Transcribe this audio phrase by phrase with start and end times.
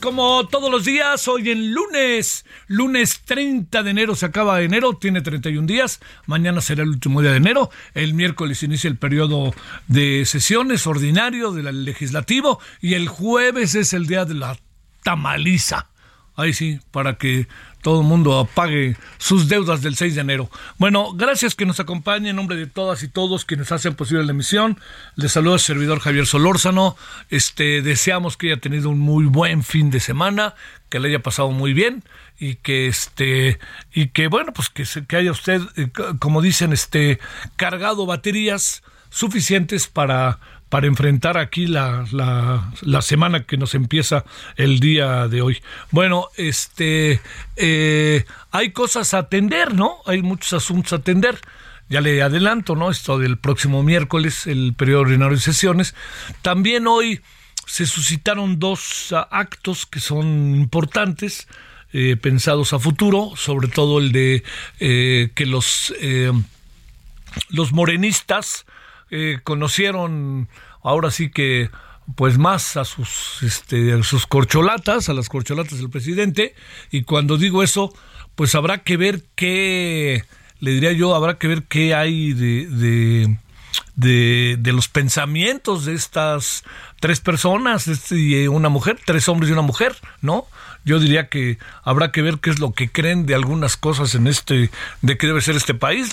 [0.00, 5.20] Como todos los días, hoy en lunes, lunes 30 de enero, se acaba enero, tiene
[5.20, 9.54] 31 días, mañana será el último día de enero, el miércoles inicia el periodo
[9.86, 14.56] de sesiones ordinario del legislativo y el jueves es el día de la
[15.02, 15.90] tamaliza.
[16.36, 17.46] Ahí sí, para que
[17.82, 20.50] todo el mundo pague sus deudas del 6 de enero.
[20.78, 24.32] Bueno, gracias que nos acompañe en nombre de todas y todos quienes hacen posible la
[24.32, 24.78] emisión.
[25.16, 26.96] Les saluda el servidor Javier Solórzano.
[27.28, 30.54] Este, deseamos que haya tenido un muy buen fin de semana,
[30.88, 32.02] que le haya pasado muy bien
[32.38, 33.58] y que este
[33.92, 37.20] y que bueno, pues que, que haya usted eh, como dicen este
[37.56, 40.40] cargado baterías suficientes para
[40.74, 44.24] para enfrentar aquí la, la, la semana que nos empieza
[44.56, 45.62] el día de hoy.
[45.92, 47.20] Bueno, este
[47.54, 49.98] eh, hay cosas a atender, ¿no?
[50.04, 51.38] Hay muchos asuntos a atender.
[51.88, 52.90] Ya le adelanto, ¿no?
[52.90, 55.94] Esto del próximo miércoles, el periodo ordinario de sesiones.
[56.42, 57.20] También hoy
[57.66, 61.46] se suscitaron dos actos que son importantes,
[61.92, 64.42] eh, pensados a futuro, sobre todo el de
[64.80, 65.94] eh, que los
[67.50, 68.66] los morenistas
[69.16, 70.48] eh, conocieron
[70.82, 71.70] ahora sí que
[72.16, 76.54] pues más a sus este a sus corcholatas, a las corcholatas del presidente
[76.90, 77.94] y cuando digo eso,
[78.34, 80.24] pues habrá que ver qué
[80.58, 83.38] le diría yo, habrá que ver qué hay de, de
[83.96, 86.64] de, de los pensamientos de estas
[87.00, 90.46] tres personas este, y una mujer, tres hombres y una mujer, ¿no?
[90.84, 94.26] Yo diría que habrá que ver qué es lo que creen de algunas cosas en
[94.26, 94.70] este,
[95.02, 96.12] de qué debe ser este país.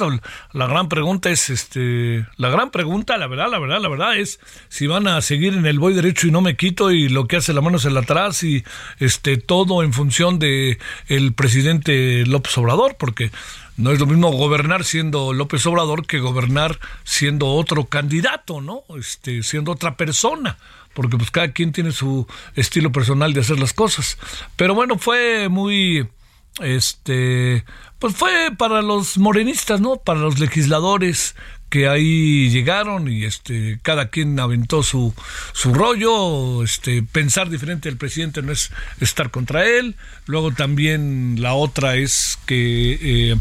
[0.53, 4.39] La, gran pregunta es, este, la gran pregunta, la verdad, la verdad, la verdad es
[4.69, 7.37] si van a seguir en el voy derecho y no me quito y lo que
[7.37, 8.63] hace la mano es el atrás y
[8.99, 10.77] este todo en función de
[11.07, 13.31] el presidente López Obrador, porque
[13.77, 18.83] no es lo mismo gobernar siendo López Obrador que gobernar siendo otro candidato, ¿no?
[18.97, 20.57] Este, siendo otra persona,
[20.93, 24.17] porque pues cada quien tiene su estilo personal de hacer las cosas.
[24.55, 26.07] Pero bueno, fue muy
[26.59, 27.63] este
[27.99, 29.97] pues fue para los morenistas, ¿no?
[29.97, 31.35] Para los legisladores
[31.69, 35.13] que ahí llegaron y este cada quien aventó su
[35.53, 39.95] su rollo, este pensar diferente del presidente no es estar contra él.
[40.25, 43.35] Luego también la otra es que eh,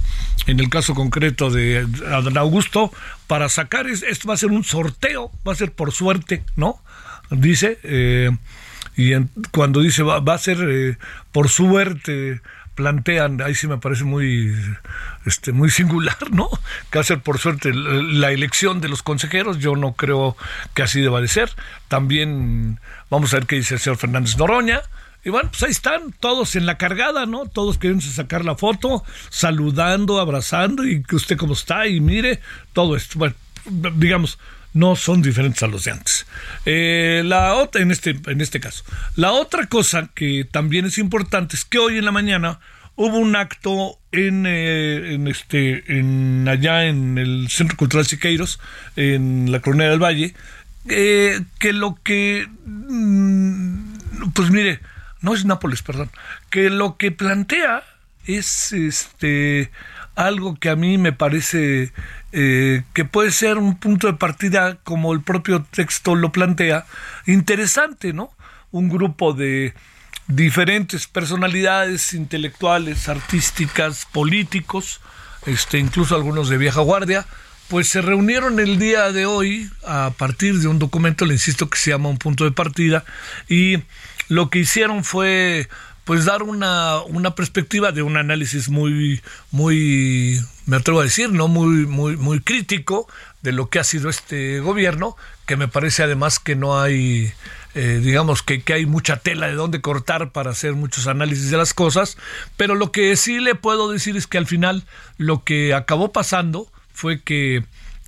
[0.47, 2.93] en el caso concreto de Adán Augusto
[3.27, 6.81] para sacar es- esto va a ser un sorteo, va a ser por suerte, ¿no?
[7.31, 8.31] Dice eh,
[8.97, 9.13] y
[9.53, 10.99] cuando dice va, va a ser eh,
[11.33, 12.41] por suerte
[12.75, 14.55] plantean, ahí sí me parece muy
[15.27, 16.49] este muy singular, ¿no?
[16.91, 20.37] Que va a ser por suerte la la elección de los consejeros, yo no creo
[20.75, 21.51] que así deba de ser.
[21.89, 22.81] También
[23.11, 24.83] vamos a ver qué dice el señor Fernández Noroña.
[25.23, 27.45] Y bueno, pues ahí están, todos en la cargada, ¿no?
[27.45, 32.41] Todos queriendo sacar la foto, saludando, abrazando, y que usted cómo está, y mire,
[32.73, 33.19] todo esto.
[33.19, 33.35] Bueno,
[33.97, 34.39] digamos,
[34.73, 36.27] no son diferentes a los de antes.
[36.65, 38.85] Eh, la otra, en este, en este caso,
[39.17, 42.61] la otra cosa que también es importante es que hoy en la mañana
[42.97, 48.61] hubo un acto en, eh, en este, en allá en el Centro Cultural Siqueiros,
[48.97, 50.35] en la Coronera del Valle,
[50.89, 54.81] eh, que lo que, mm, pues mire,
[55.21, 56.11] no es Nápoles, perdón,
[56.51, 57.85] que lo que plantea
[58.27, 59.71] es este
[60.27, 61.93] algo que a mí me parece
[62.33, 66.85] eh, que puede ser un punto de partida, como el propio texto lo plantea,
[67.27, 68.31] interesante, ¿no?
[68.71, 69.75] Un grupo de
[70.29, 75.01] diferentes personalidades intelectuales, artísticas, políticos,
[75.47, 77.27] este, incluso algunos de vieja guardia,
[77.69, 81.79] pues se reunieron el día de hoy a partir de un documento, le insisto, que
[81.79, 83.05] se llama un punto de partida,
[83.49, 83.79] y
[84.29, 85.69] lo que hicieron fue
[86.05, 89.21] pues dar una, una perspectiva de un análisis muy,
[89.51, 93.07] muy, me atrevo a decir, no muy, muy, muy crítico
[93.43, 95.17] de lo que ha sido este gobierno,
[95.47, 97.33] que me parece además que no hay
[97.75, 101.57] eh, digamos que, que, hay mucha tela de dónde cortar para hacer muchos análisis de
[101.57, 102.17] las cosas,
[102.57, 104.85] pero lo que sí le puedo decir es que al final
[105.19, 107.65] lo que acabó pasando fue que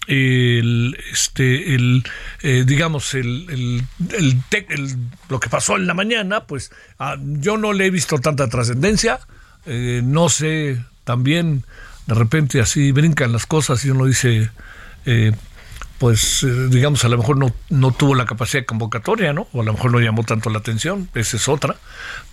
[0.09, 2.03] el este el
[2.43, 4.37] eh, digamos el, el,
[5.29, 9.21] lo que pasó en la mañana pues ah, yo no le he visto tanta trascendencia
[9.65, 11.65] eh, no sé también
[12.07, 14.51] de repente así brincan las cosas y uno dice
[16.03, 19.47] pues eh, digamos a lo mejor no, no tuvo la capacidad de convocatoria, ¿no?
[19.53, 21.77] O a lo mejor no llamó tanto la atención, esa es otra.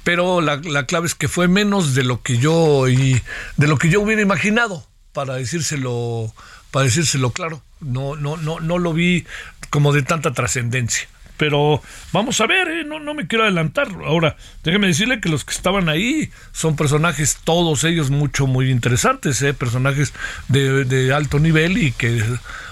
[0.04, 3.22] Pero la, la clave es que fue menos de lo que yo y
[3.58, 6.34] de lo que yo hubiera imaginado, para decírselo,
[6.72, 7.62] para decírselo claro.
[7.80, 9.26] No, no, no, no lo vi
[9.70, 11.08] como de tanta trascendencia
[11.40, 11.82] pero
[12.12, 12.84] vamos a ver, ¿eh?
[12.84, 13.88] no, no me quiero adelantar.
[14.06, 19.42] Ahora, déjeme decirle que los que estaban ahí son personajes, todos ellos mucho, muy interesantes,
[19.42, 19.54] ¿eh?
[19.54, 20.14] personajes
[20.50, 22.22] de, de alto nivel y que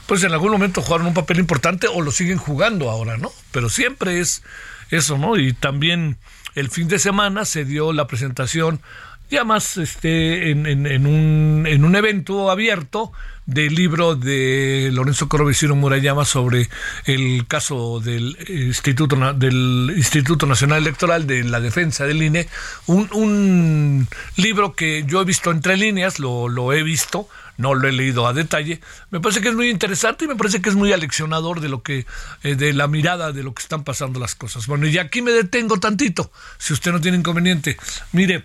[0.05, 3.31] pues en algún momento jugaron un papel importante o lo siguen jugando ahora, ¿no?
[3.51, 4.43] Pero siempre es
[4.91, 5.37] eso, ¿no?
[5.37, 6.17] Y también
[6.53, 8.81] el fin de semana se dio la presentación
[9.29, 13.11] ya más este, en, en, un, en un evento abierto
[13.45, 16.69] del libro de Lorenzo Corvesino Murayama sobre
[17.05, 22.47] el caso del Instituto, del Instituto Nacional Electoral de la defensa del INE,
[22.87, 27.87] un, un libro que yo he visto entre líneas, lo, lo he visto, no lo
[27.87, 28.81] he leído a detalle.
[29.11, 31.81] Me parece que es muy interesante y me parece que es muy aleccionador de lo
[31.81, 32.05] que,
[32.43, 34.67] eh, de la mirada de lo que están pasando las cosas.
[34.67, 37.77] Bueno, y aquí me detengo tantito, si usted no tiene inconveniente.
[38.11, 38.43] Mire,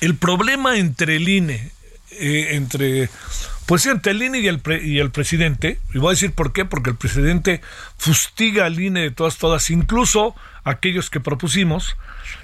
[0.00, 1.70] el problema entre el INE,
[2.12, 3.08] eh, entre,
[3.66, 6.64] pues entre el INE y el, y el presidente, y voy a decir por qué,
[6.64, 7.60] porque el presidente
[7.96, 11.96] fustiga al INE de todas, todas, incluso aquellos que propusimos.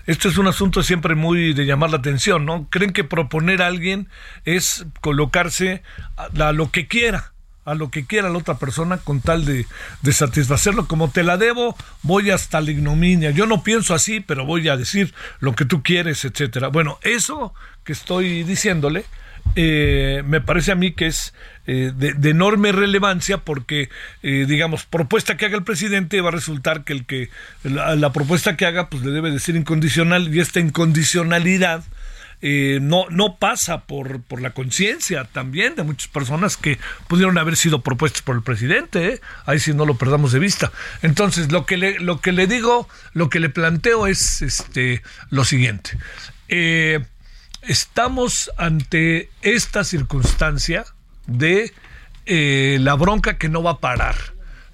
[0.06, 2.68] Esto es un asunto siempre muy de llamar la atención, ¿no?
[2.70, 4.08] Creen que proponer a alguien
[4.44, 5.82] es colocarse
[6.16, 7.32] a lo que quiera
[7.66, 9.66] a lo que quiera la otra persona con tal de,
[10.12, 10.86] satisfacerlo.
[10.86, 13.32] Como te la debo, voy hasta la ignominia.
[13.32, 16.68] Yo no pienso así, pero voy a decir lo que tú quieres, etcétera.
[16.68, 17.52] Bueno, eso
[17.84, 19.04] que estoy diciéndole,
[19.56, 21.34] eh, me parece a mí que es
[21.66, 23.88] eh, de, enorme relevancia porque,
[24.22, 27.30] eh, digamos, propuesta que haga el presidente va a resultar que el que
[27.64, 31.82] la, la, propuesta que haga pues le debe de ser incondicional y esta incondicionalidad
[32.42, 36.78] eh, no, no pasa por, por la conciencia también de muchas personas que
[37.08, 39.20] pudieron haber sido propuestas por el presidente, ¿eh?
[39.46, 40.70] ahí sí no lo perdamos de vista.
[41.02, 45.44] Entonces, lo que le, lo que le digo, lo que le planteo es este, lo
[45.44, 45.98] siguiente.
[46.48, 47.04] Eh,
[47.62, 50.84] estamos ante esta circunstancia
[51.26, 51.72] de
[52.26, 54.16] la bronca que no va a parar,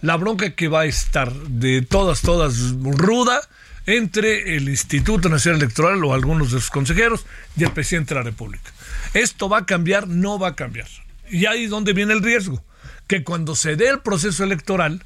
[0.02, 3.40] la bronca que va a estar de todas, todas ruda,
[3.86, 7.24] entre el Instituto Nacional Electoral o algunos de sus consejeros
[7.56, 8.70] y el presidente de la República.
[9.14, 10.08] ¿Esto va a cambiar?
[10.08, 10.88] No va a cambiar.
[11.30, 12.62] Y ahí es donde viene el riesgo,
[13.06, 15.02] que cuando se dé el proceso electoral,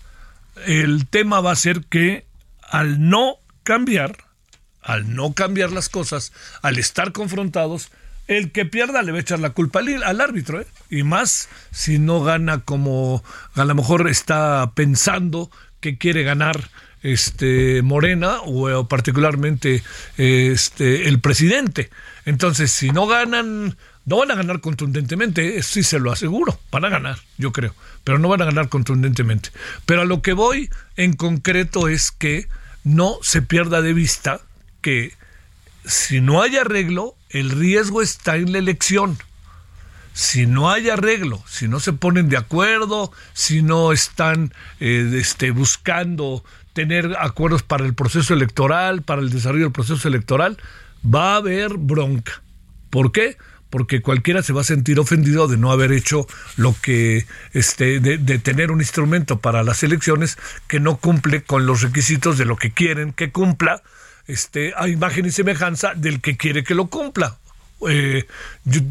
[0.66, 2.26] el tema va a ser que
[2.62, 4.16] al no cambiar,
[4.82, 6.32] al no cambiar las cosas,
[6.62, 7.90] al estar confrontados,
[8.28, 10.66] el que pierda le va a echar la culpa al, árbitro, ¿eh?
[10.90, 13.22] y más si no gana como
[13.54, 16.70] a lo mejor está pensando que quiere ganar
[17.02, 19.82] este Morena o, particularmente
[20.16, 21.90] este el presidente.
[22.24, 26.88] Entonces, si no ganan, no van a ganar contundentemente, sí se lo aseguro, van a
[26.88, 29.50] ganar, yo creo, pero no van a ganar contundentemente.
[29.84, 32.48] Pero a lo que voy en concreto es que
[32.82, 34.40] no se pierda de vista
[34.80, 35.12] que
[35.84, 39.18] si no hay arreglo, el riesgo está en la elección
[40.16, 45.50] si no hay arreglo, si no se ponen de acuerdo, si no están eh, este,
[45.50, 50.56] buscando tener acuerdos para el proceso electoral, para el desarrollo del proceso electoral,
[51.04, 52.40] va a haber bronca.
[52.88, 53.36] ¿Por qué?
[53.68, 56.26] Porque cualquiera se va a sentir ofendido de no haber hecho
[56.56, 61.66] lo que, este, de, de tener un instrumento para las elecciones que no cumple con
[61.66, 63.82] los requisitos de lo que quieren que cumpla,
[64.26, 67.36] este, a imagen y semejanza del que quiere que lo cumpla.
[67.88, 68.26] Eh,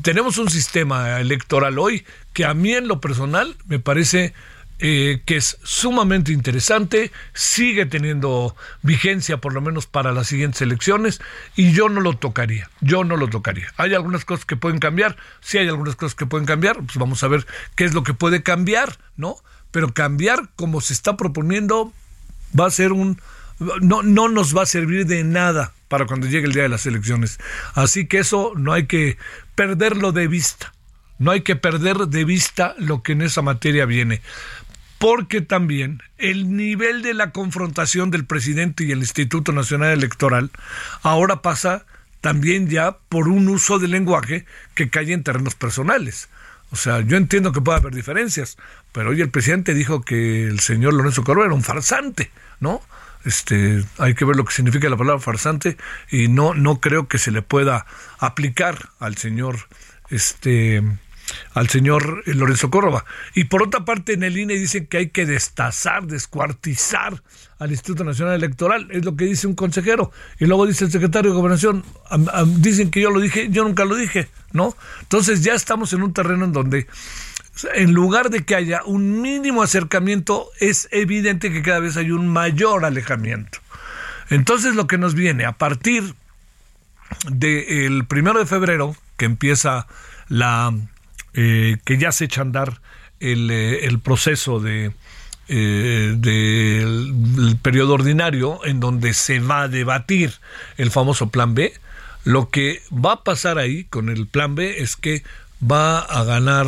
[0.04, 4.34] tenemos un sistema electoral hoy que a mí en lo personal me parece
[4.77, 11.22] eh, que es sumamente interesante, sigue teniendo vigencia por lo menos para las siguientes elecciones
[11.56, 13.72] y yo no lo tocaría, yo no lo tocaría.
[13.77, 17.24] Hay algunas cosas que pueden cambiar, si hay algunas cosas que pueden cambiar, pues vamos
[17.24, 19.38] a ver qué es lo que puede cambiar, ¿no?
[19.72, 21.94] Pero cambiar como se está proponiendo
[22.58, 23.22] va a ser un...
[23.82, 26.86] no, no nos va a servir de nada para cuando llegue el día de las
[26.86, 27.40] elecciones.
[27.74, 29.18] Así que eso no hay que
[29.56, 30.74] perderlo de vista
[31.20, 34.22] No hay que perder de vista lo que en esa materia viene
[34.98, 40.52] porque también el nivel de la confrontación del presidente y el Instituto Nacional Electoral
[41.04, 41.86] ahora pasa
[42.22, 46.30] también ya por un uso del lenguaje que cae en terrenos personales.
[46.72, 48.58] O sea, yo entiendo que puede haber diferencias,
[48.92, 52.82] pero hoy el presidente dijo que el señor Lorenzo Córdoba era un farsante, ¿no?
[53.25, 55.77] Este, hay que ver lo que significa la palabra farsante
[56.12, 57.86] y no no creo que se le pueda
[58.20, 59.67] aplicar al señor
[60.10, 60.84] este
[61.53, 63.05] al señor Lorenzo Córdoba.
[63.34, 67.22] Y por otra parte, en el INE dicen que hay que destazar, descuartizar
[67.58, 70.12] al Instituto Nacional Electoral, es lo que dice un consejero.
[70.39, 71.84] Y luego dice el secretario de Gobernación,
[72.58, 74.75] dicen que yo lo dije, yo nunca lo dije, ¿no?
[75.01, 76.88] Entonces ya estamos en un terreno en donde
[77.74, 82.28] en lugar de que haya un mínimo acercamiento, es evidente que cada vez hay un
[82.28, 83.60] mayor alejamiento.
[84.30, 86.16] Entonces lo que nos viene a partir
[87.30, 89.88] del primero de febrero, que empieza
[90.28, 90.74] la
[91.34, 92.82] eh, que ya se echa a andar
[93.20, 94.92] el, eh, proceso de
[95.48, 100.34] eh, del periodo ordinario en donde se va a debatir
[100.78, 101.74] el famoso plan B,
[102.24, 105.24] lo que va a pasar ahí con el plan B es que
[105.62, 106.68] va a ganar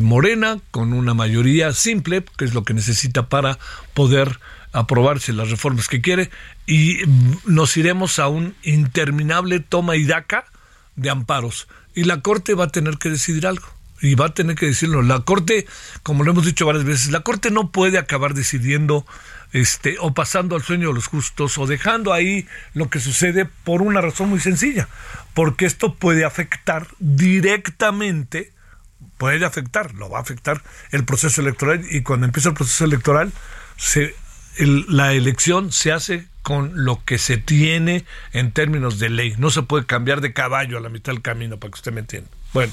[0.00, 3.58] Morena con una mayoría simple, que es lo que necesita para
[3.94, 4.38] poder
[4.72, 6.30] aprobarse las reformas que quiere,
[6.66, 6.98] y
[7.44, 10.44] nos iremos a un interminable toma y daca
[10.96, 11.66] de amparos.
[11.94, 13.66] Y la Corte va a tener que decidir algo
[14.00, 15.02] y va a tener que decirlo.
[15.02, 15.66] La Corte,
[16.02, 19.04] como lo hemos dicho varias veces, la Corte no puede acabar decidiendo
[19.52, 23.82] este, o pasando al sueño de los justos o dejando ahí lo que sucede por
[23.82, 24.88] una razón muy sencilla,
[25.34, 28.52] porque esto puede afectar directamente,
[29.18, 33.32] puede afectar, lo va a afectar el proceso electoral y cuando empieza el proceso electoral,
[34.88, 39.62] la elección se hace con lo que se tiene en términos de ley, no se
[39.62, 42.30] puede cambiar de caballo a la mitad del camino, para que usted me entienda.
[42.52, 42.72] Bueno,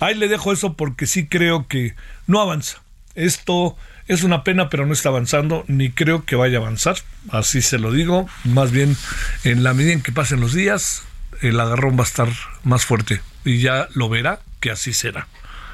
[0.00, 1.94] Ahí le dejo eso porque sí creo que
[2.26, 2.82] no avanza.
[3.14, 3.76] Esto
[4.08, 6.96] es una pena, pero no está avanzando, ni creo que vaya a avanzar.
[7.30, 8.28] Así se lo digo.
[8.44, 8.96] Más bien,
[9.44, 11.02] en la medida en que pasen los días,
[11.42, 12.28] el agarrón va a estar
[12.62, 15.28] más fuerte y ya lo verá que así será.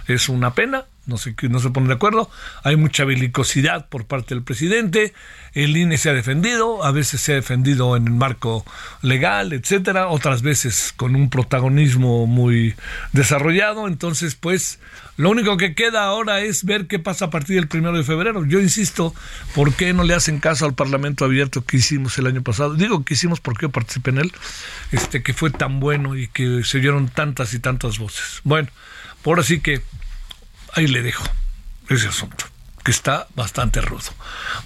[0.09, 2.29] Es una pena, no se, no se pone de acuerdo,
[2.65, 5.15] hay mucha belicosidad por parte del presidente,
[5.55, 8.65] el INE se ha defendido, a veces se ha defendido en el marco
[9.01, 12.75] legal, etcétera, otras veces con un protagonismo muy
[13.13, 14.81] desarrollado, entonces pues
[15.17, 18.45] lo único que queda ahora es ver qué pasa a partir del primero de febrero.
[18.47, 19.15] Yo insisto,
[19.55, 22.75] ¿por qué no le hacen caso al Parlamento abierto que hicimos el año pasado?
[22.75, 24.33] Digo que hicimos porque participé en él,
[24.91, 28.41] este que fue tan bueno y que se oyeron tantas y tantas voces.
[28.45, 28.69] Bueno,
[29.23, 29.83] por así que
[30.75, 31.25] ahí le dejo
[31.89, 32.47] ese asunto,
[32.83, 34.11] que está bastante rudo.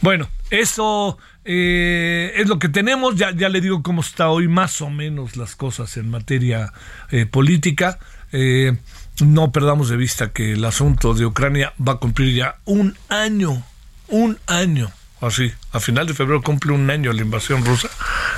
[0.01, 3.17] Bueno, eso eh, es lo que tenemos.
[3.17, 6.73] Ya, ya le digo cómo está hoy más o menos las cosas en materia
[7.11, 7.99] eh, política.
[8.39, 8.77] Eh,
[9.25, 13.65] no perdamos de vista que el asunto de Ucrania va a cumplir ya un año,
[14.09, 15.53] un año así.
[15.73, 17.89] A final de febrero cumple un año la invasión rusa,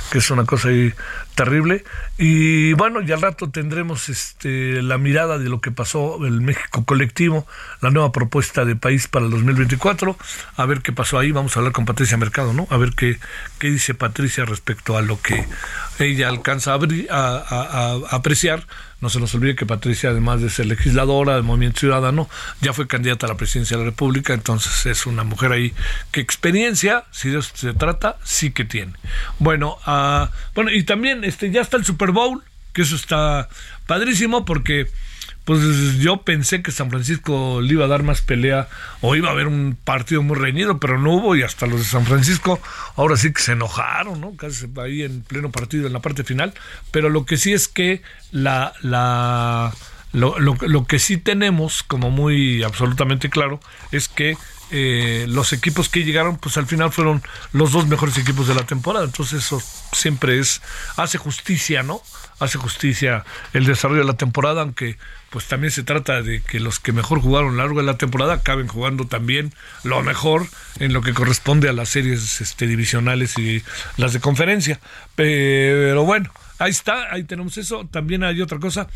[0.09, 0.93] que es una cosa ahí
[1.35, 1.83] terrible.
[2.17, 6.85] Y bueno, ya al rato tendremos este, la mirada de lo que pasó el México
[6.85, 7.45] colectivo,
[7.81, 10.17] la nueva propuesta de país para el 2024.
[10.55, 11.31] A ver qué pasó ahí.
[11.31, 12.67] Vamos a hablar con Patricia Mercado, ¿no?
[12.69, 13.19] A ver qué,
[13.57, 15.45] qué dice Patricia respecto a lo que
[15.99, 18.65] ella alcanza a apreciar
[19.01, 22.29] no se nos olvide que Patricia, además de ser legisladora del Movimiento Ciudadano,
[22.61, 25.73] ya fue candidata a la presidencia de la República, entonces es una mujer ahí
[26.11, 28.93] que experiencia, si de se trata, sí que tiene.
[29.37, 33.49] Bueno, uh, bueno, y también este ya está el Super Bowl, que eso está
[33.87, 34.87] padrísimo porque
[35.49, 38.69] pues yo pensé que San Francisco le iba a dar más pelea
[39.01, 41.85] o iba a haber un partido muy reñido, pero no hubo y hasta los de
[41.85, 42.59] San Francisco
[42.95, 44.35] ahora sí que se enojaron, ¿no?
[44.35, 46.53] Casi ahí en pleno partido en la parte final,
[46.91, 49.73] pero lo que sí es que la la
[50.11, 53.59] lo, lo, que sí tenemos como muy absolutamente claro
[53.91, 54.37] es que
[54.71, 57.21] eh, los equipos que llegaron pues al final fueron
[57.53, 59.61] los dos mejores equipos de la temporada entonces eso
[59.93, 60.61] siempre es
[60.95, 62.01] hace justicia no
[62.39, 64.97] hace justicia el desarrollo de la temporada aunque
[65.29, 67.97] pues también se trata de que los que mejor jugaron a lo largo de la
[67.97, 70.47] temporada acaben jugando también lo mejor
[70.79, 73.63] en lo que corresponde a las series este, divisionales y
[73.97, 74.79] las de conferencia.
[75.15, 77.87] Pero bueno, ahí está, ahí tenemos eso.
[77.91, 78.87] También hay otra cosa.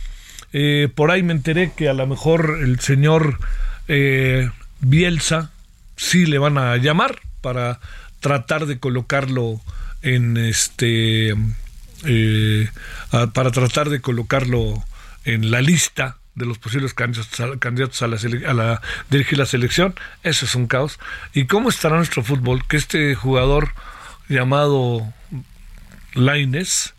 [0.53, 3.39] Eh, por ahí me enteré que a lo mejor el señor
[3.87, 4.49] eh,
[4.79, 5.51] Bielsa
[5.95, 7.79] sí le van a llamar para
[8.19, 9.61] tratar de colocarlo
[10.01, 11.35] en este
[12.05, 12.69] eh,
[13.33, 14.83] para tratar de colocarlo
[15.25, 20.67] en la lista de los posibles candidatos a, la, dirigir la selección, eso es un
[20.67, 20.99] caos.
[21.33, 22.65] ¿Y cómo estará nuestro fútbol?
[22.67, 23.69] Que este jugador
[24.27, 25.13] llamado
[26.13, 26.93] Laines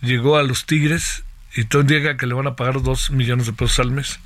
[0.00, 1.22] llegó a los Tigres
[1.54, 4.18] y todo indica que le van a pagar dos millones de pesos al mes.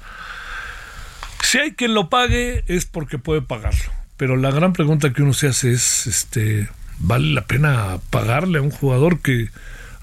[1.43, 3.98] Si hay quien lo pague es porque puede pagarlo.
[4.19, 8.63] Pero la gran pregunta que uno se hace es, este, ¿vale la pena pagarle a
[8.63, 9.49] un jugador que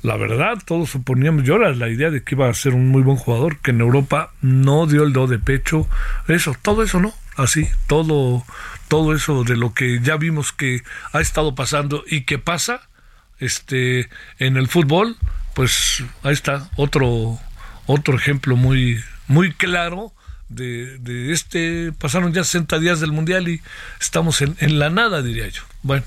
[0.01, 3.01] la verdad todos suponíamos, yo era la idea de que iba a ser un muy
[3.01, 5.87] buen jugador, que en Europa no dio el do de pecho,
[6.27, 8.45] eso, todo eso no, así, todo,
[8.87, 12.81] todo eso de lo que ya vimos que ha estado pasando y que pasa,
[13.39, 15.17] este, en el fútbol,
[15.55, 17.39] pues ahí está, otro,
[17.87, 20.13] otro ejemplo muy, muy claro
[20.49, 23.61] de, este, pasaron ya 60 días del Mundial y
[23.99, 25.63] estamos en, en, la nada, diría yo.
[25.81, 26.03] Bueno,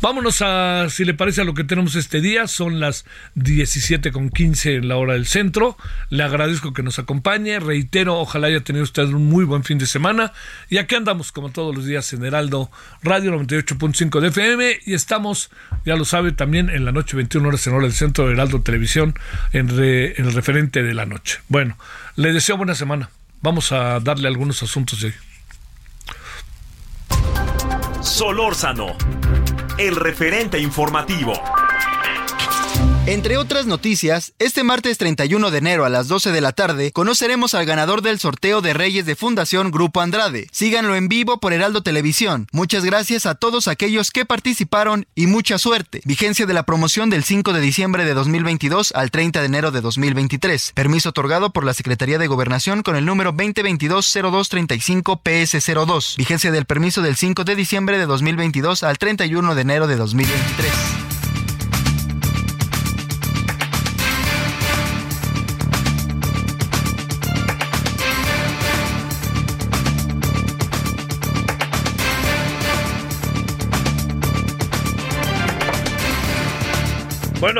[0.00, 2.46] vámonos a, si le parece, a lo que tenemos este día.
[2.46, 3.04] Son las
[3.34, 5.76] 17 con 15 en la hora del centro.
[6.08, 7.58] Le agradezco que nos acompañe.
[7.58, 10.32] Reitero, ojalá haya tenido usted un muy buen fin de semana.
[10.68, 12.70] Y aquí andamos, como todos los días, en Heraldo
[13.02, 14.78] Radio 98.5 de FM.
[14.86, 15.50] Y estamos,
[15.84, 18.62] ya lo sabe, también en la noche, 21 horas en hora del centro de Heraldo
[18.62, 19.14] Televisión,
[19.52, 21.40] en, re, en el referente de la noche.
[21.48, 21.76] Bueno,
[22.14, 23.10] le deseo buena semana.
[23.40, 25.14] Vamos a darle algunos asuntos de
[28.02, 28.96] Solórzano,
[29.78, 31.32] el referente informativo.
[33.08, 37.54] Entre otras noticias, este martes 31 de enero a las 12 de la tarde conoceremos
[37.54, 40.46] al ganador del sorteo de Reyes de Fundación Grupo Andrade.
[40.52, 42.48] Síganlo en vivo por Heraldo Televisión.
[42.52, 46.02] Muchas gracias a todos aquellos que participaron y mucha suerte.
[46.04, 49.80] Vigencia de la promoción del 5 de diciembre de 2022 al 30 de enero de
[49.80, 50.72] 2023.
[50.74, 56.16] Permiso otorgado por la Secretaría de Gobernación con el número 2022-0235-PS02.
[56.18, 61.17] Vigencia del permiso del 5 de diciembre de 2022 al 31 de enero de 2023.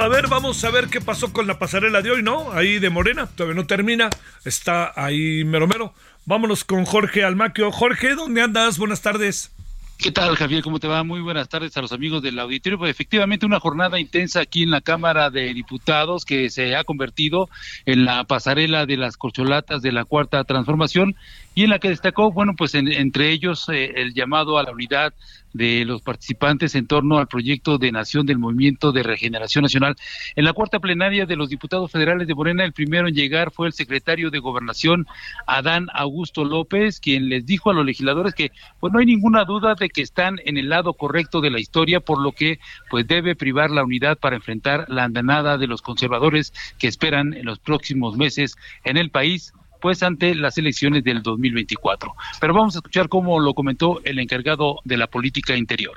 [0.00, 2.52] A ver, vamos a ver qué pasó con la pasarela de hoy, ¿no?
[2.52, 4.08] Ahí de Morena, todavía no termina,
[4.44, 5.92] está ahí mero mero.
[6.24, 7.72] Vámonos con Jorge Almaquio.
[7.72, 8.78] Jorge, ¿dónde andas?
[8.78, 9.50] Buenas tardes.
[9.98, 10.62] ¿Qué tal, Javier?
[10.62, 11.02] ¿Cómo te va?
[11.02, 12.78] Muy buenas tardes a los amigos del auditorio.
[12.78, 17.50] Pues efectivamente una jornada intensa aquí en la Cámara de Diputados que se ha convertido
[17.84, 21.16] en la pasarela de las corcholatas de la Cuarta Transformación
[21.58, 25.12] y en la que destacó, bueno, pues entre ellos eh, el llamado a la unidad
[25.52, 29.96] de los participantes en torno al proyecto de nación del Movimiento de Regeneración Nacional.
[30.36, 33.66] En la cuarta plenaria de los diputados federales de Morena, el primero en llegar fue
[33.66, 35.08] el secretario de Gobernación,
[35.48, 39.74] Adán Augusto López, quien les dijo a los legisladores que pues no hay ninguna duda
[39.74, 43.34] de que están en el lado correcto de la historia, por lo que pues debe
[43.34, 48.16] privar la unidad para enfrentar la andanada de los conservadores que esperan en los próximos
[48.16, 52.14] meses en el país pues ante las elecciones del 2024.
[52.40, 55.96] Pero vamos a escuchar cómo lo comentó el encargado de la política interior.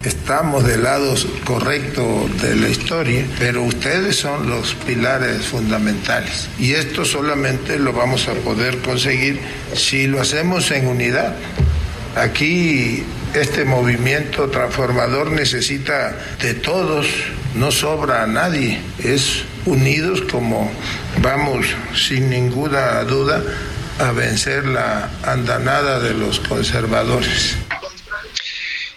[0.00, 6.48] Estamos del lado correcto de la historia, pero ustedes son los pilares fundamentales.
[6.58, 9.38] Y esto solamente lo vamos a poder conseguir
[9.74, 11.36] si lo hacemos en unidad.
[12.16, 17.06] Aquí este movimiento transformador necesita de todos,
[17.54, 20.70] no sobra a nadie, es unidos como
[21.22, 23.42] vamos sin ninguna duda
[24.00, 27.56] a vencer la andanada de los conservadores.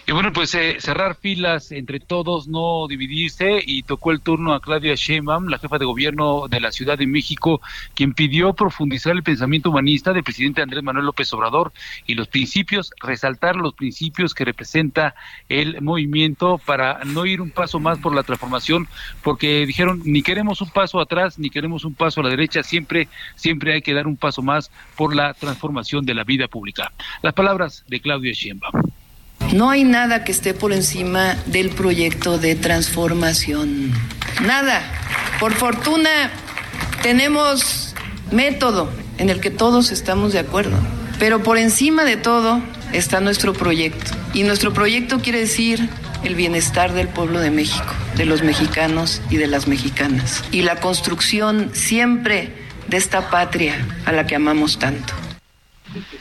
[0.06, 4.60] Y bueno, pues eh, cerrar filas entre todos, no dividirse, y tocó el turno a
[4.60, 7.62] Claudia Sheinbaum, la jefa de gobierno de la Ciudad de México,
[7.94, 11.72] quien pidió profundizar el pensamiento humanista del presidente Andrés Manuel López Obrador
[12.06, 15.14] y los principios, resaltar los principios que representa
[15.48, 18.86] el movimiento para no ir un paso más por la transformación,
[19.22, 23.08] porque dijeron, ni queremos un paso atrás, ni queremos un paso a la derecha, siempre,
[23.36, 26.92] siempre hay que dar un paso más por la transformación de la vida pública.
[27.22, 28.82] Las palabras de Claudia Sheinbaum.
[29.52, 33.92] No hay nada que esté por encima del proyecto de transformación.
[34.42, 34.82] Nada.
[35.38, 36.30] Por fortuna
[37.02, 37.94] tenemos
[38.30, 40.76] método en el que todos estamos de acuerdo.
[41.18, 42.60] Pero por encima de todo
[42.92, 44.12] está nuestro proyecto.
[44.32, 45.88] Y nuestro proyecto quiere decir
[46.24, 50.42] el bienestar del pueblo de México, de los mexicanos y de las mexicanas.
[50.50, 52.52] Y la construcción siempre
[52.88, 55.14] de esta patria a la que amamos tanto.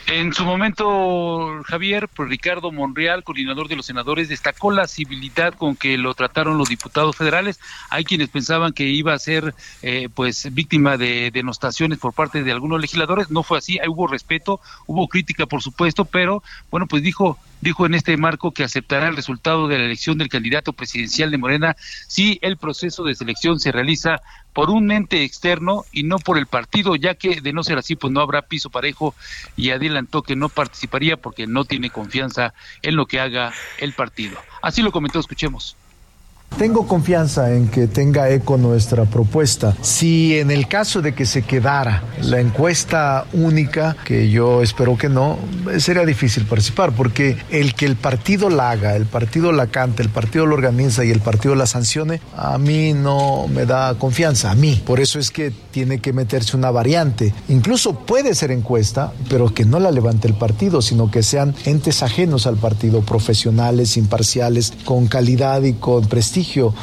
[0.07, 5.75] En su momento, Javier, pues Ricardo Monreal, coordinador de los senadores, destacó la civilidad con
[5.75, 7.59] que lo trataron los diputados federales.
[7.89, 12.51] Hay quienes pensaban que iba a ser eh, pues víctima de denostaciones por parte de
[12.51, 13.31] algunos legisladores.
[13.31, 17.95] No fue así, hubo respeto, hubo crítica, por supuesto, pero bueno, pues dijo dijo en
[17.95, 21.76] este marco que aceptará el resultado de la elección del candidato presidencial de Morena
[22.08, 24.21] si el proceso de selección se realiza
[24.52, 27.95] por un ente externo y no por el partido, ya que de no ser así,
[27.95, 29.15] pues no habrá piso parejo
[29.56, 34.38] y adelantó que no participaría porque no tiene confianza en lo que haga el partido.
[34.62, 35.76] Así lo comentó, escuchemos.
[36.57, 39.75] Tengo confianza en que tenga eco nuestra propuesta.
[39.81, 45.09] Si en el caso de que se quedara la encuesta única, que yo espero que
[45.09, 45.39] no,
[45.79, 50.09] sería difícil participar, porque el que el partido la haga, el partido la cante, el
[50.09, 54.55] partido lo organiza y el partido la sancione, a mí no me da confianza, a
[54.55, 54.81] mí.
[54.85, 57.33] Por eso es que tiene que meterse una variante.
[57.49, 62.03] Incluso puede ser encuesta, pero que no la levante el partido, sino que sean entes
[62.03, 66.73] ajenos al partido, profesionales, imparciales, con calidad y con prestigio prestigio.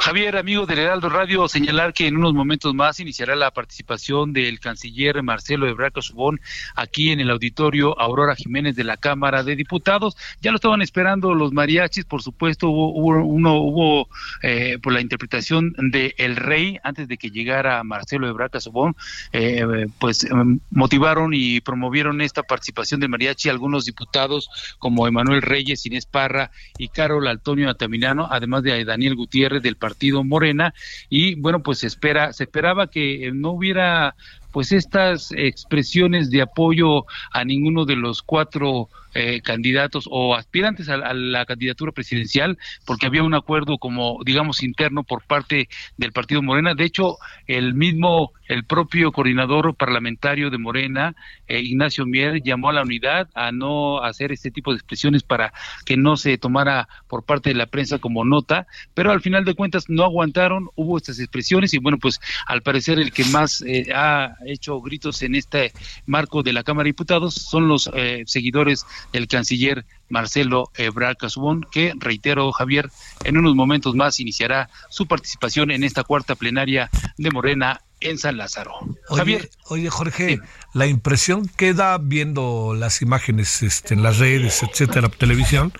[0.00, 4.60] Javier, amigo del Heraldo Radio, señalar que en unos momentos más iniciará la participación del
[4.60, 6.40] canciller Marcelo Ebrard Subón
[6.74, 10.16] aquí en el auditorio Aurora Jiménez de la Cámara de Diputados.
[10.40, 14.08] Ya lo estaban esperando los mariachis, por supuesto, hubo, uno hubo
[14.42, 18.96] eh, por la interpretación de El Rey antes de que llegara Marcelo Ebrard Subón,
[19.32, 25.86] eh, pues em, motivaron y promovieron esta participación del mariachi algunos diputados como Emanuel Reyes,
[25.86, 30.74] Inés Parra y Carol Antonio Ataminano, además de Daniel Gutiérrez del partido Morena
[31.08, 34.16] y bueno, pues se espera se esperaba que no hubiera
[34.56, 38.88] pues estas expresiones de apoyo a ninguno de los cuatro
[39.18, 45.04] eh, candidatos o aspirantes a, la candidatura presidencial, porque había un acuerdo como, digamos, interno
[45.04, 46.74] por parte del Partido Morena.
[46.74, 47.16] De hecho,
[47.46, 51.14] el mismo, el propio coordinador parlamentario de Morena,
[51.48, 55.54] eh, Ignacio Mier, llamó a la unidad a no hacer este tipo de expresiones para
[55.86, 59.54] que no se tomara por parte de la prensa como nota, pero al final de
[59.54, 63.86] cuentas no aguantaron, hubo estas expresiones y bueno, pues al parecer el que más eh,
[63.94, 65.72] ha hecho gritos en este
[66.06, 67.90] marco de la Cámara de Diputados son los
[68.26, 72.90] seguidores el canciller Marcelo Ebrard Casubón, que, reitero, Javier,
[73.24, 78.36] en unos momentos más iniciará su participación en esta cuarta plenaria de Morena en San
[78.36, 78.72] Lázaro.
[79.08, 79.50] Oye, Javier.
[79.68, 80.40] Oye, Jorge,
[80.74, 85.72] la impresión que da viendo las imágenes este, en las redes, etcétera, televisión,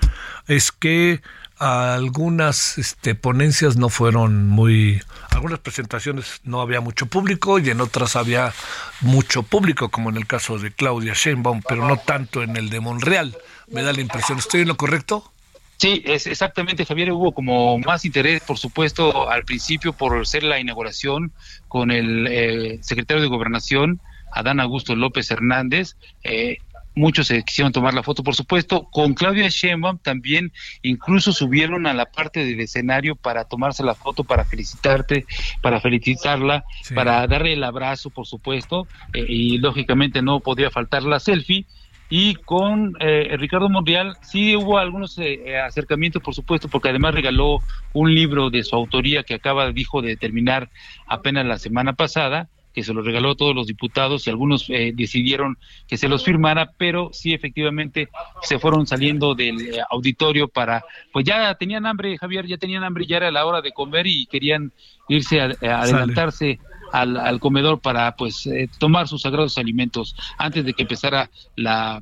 [0.48, 1.20] es que
[1.58, 8.16] algunas este, ponencias no fueron muy, algunas presentaciones no había mucho público y en otras
[8.16, 8.52] había
[9.00, 12.80] mucho público, como en el caso de Claudia Sheinbaum, pero no tanto en el de
[12.80, 13.36] Monreal.
[13.68, 15.32] Me da la impresión, ¿estoy en lo correcto?
[15.78, 17.12] Sí, es exactamente, Javier.
[17.12, 21.32] Hubo como más interés, por supuesto, al principio por ser la inauguración
[21.68, 24.00] con el eh, secretario de Gobernación,
[24.32, 25.96] Adán Augusto López Hernández.
[26.24, 26.58] Eh,
[26.96, 28.88] muchos se quisieron tomar la foto, por supuesto.
[28.90, 34.24] Con Claudia Sheinbaum también incluso subieron a la parte del escenario para tomarse la foto,
[34.24, 35.26] para felicitarte,
[35.62, 41.20] para felicitarla, para darle el abrazo, por supuesto, eh, y lógicamente no podía faltar la
[41.20, 41.66] selfie.
[42.08, 47.58] Y con eh, Ricardo Monreal sí hubo algunos eh, acercamientos, por supuesto, porque además regaló
[47.92, 50.70] un libro de su autoría que acaba, dijo, de terminar
[51.08, 54.92] apenas la semana pasada que se los regaló a todos los diputados y algunos eh,
[54.94, 55.56] decidieron
[55.88, 58.10] que se los firmara, pero sí efectivamente
[58.42, 63.06] se fueron saliendo del eh, auditorio para, pues ya tenían hambre, Javier, ya tenían hambre,
[63.06, 64.72] ya era la hora de comer y querían
[65.08, 65.46] irse a,
[65.80, 66.60] adelantarse.
[66.92, 72.00] Al, comedor para pues eh, tomar sus sagrados alimentos antes de que empezara la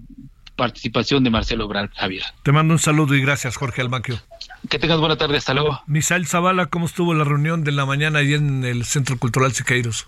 [0.57, 2.23] participación de Marcelo Obrador, Javier.
[2.43, 4.21] Te mando un saludo y gracias, Jorge Almaquio.
[4.69, 5.81] Que tengas buena tarde, hasta luego.
[5.87, 10.07] Misael Zavala, ¿cómo estuvo la reunión de la mañana ahí en el Centro Cultural Siqueiros?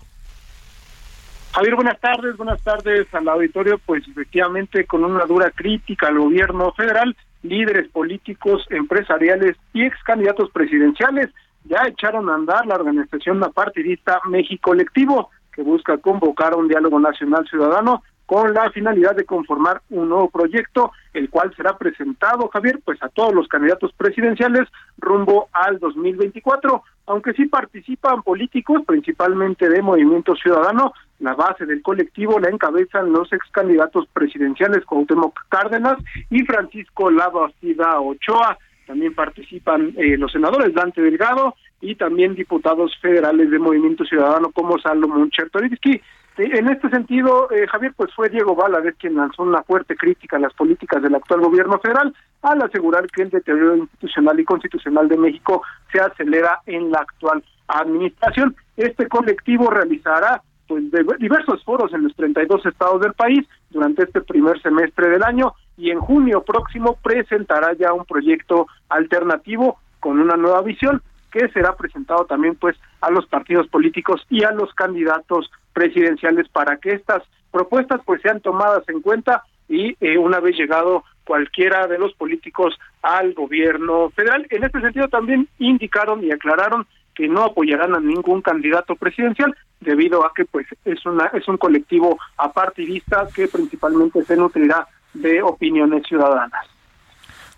[1.57, 3.79] Javier, buenas tardes, buenas tardes al auditorio.
[3.83, 10.51] Pues efectivamente, con una dura crítica al gobierno federal, líderes políticos, empresariales y ex candidatos
[10.51, 11.29] presidenciales
[11.63, 17.47] ya echaron a andar la organización apartidista México Colectivo, que busca convocar un diálogo nacional
[17.49, 23.01] ciudadano con la finalidad de conformar un nuevo proyecto, el cual será presentado, Javier, pues
[23.01, 30.35] a todos los candidatos presidenciales rumbo al 2024, aunque sí participan políticos, principalmente de Movimiento
[30.35, 35.97] Ciudadano, la base del colectivo la encabezan los ex candidatos presidenciales Cuauhtémoc Cárdenas
[36.29, 38.57] y Francisco Lavastida Ochoa.
[38.85, 44.77] También participan eh, los senadores Dante Delgado y también diputados federales de Movimiento Ciudadano como
[44.79, 46.01] Salomón Chertorivsky.
[46.37, 50.39] En este sentido, eh, Javier, pues fue Diego Valadez quien lanzó una fuerte crítica a
[50.39, 55.17] las políticas del actual gobierno federal al asegurar que el deterioro institucional y constitucional de
[55.17, 58.55] México se acelera en la actual administración.
[58.75, 60.83] Este colectivo realizará pues
[61.17, 65.91] diversos foros en los 32 estados del país durante este primer semestre del año y
[65.91, 72.25] en junio próximo presentará ya un proyecto alternativo con una nueva visión que será presentado
[72.25, 78.01] también pues a los partidos políticos y a los candidatos presidenciales para que estas propuestas
[78.05, 83.33] pues sean tomadas en cuenta y eh, una vez llegado cualquiera de los políticos al
[83.33, 84.47] gobierno federal.
[84.49, 90.25] En este sentido también indicaron y aclararon que no apoyarán a ningún candidato presidencial debido
[90.25, 96.03] a que pues es una es un colectivo apartidista que principalmente se nutrirá de opiniones
[96.07, 96.65] ciudadanas.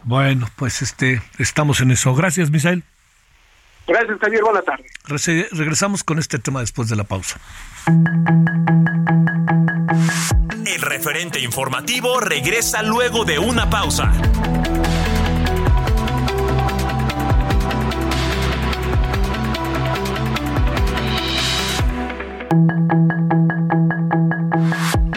[0.04, 2.16] Bueno, pues este, estamos en eso.
[2.16, 2.84] Gracias, Misael.
[3.90, 4.44] Gracias, Javier.
[4.44, 5.50] Buenas tardes.
[5.52, 7.40] regresamos con este tema después de la pausa.
[10.68, 14.12] El referente informativo regresa luego de una pausa.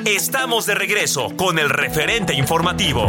[0.07, 3.09] Estamos de regreso con el referente informativo.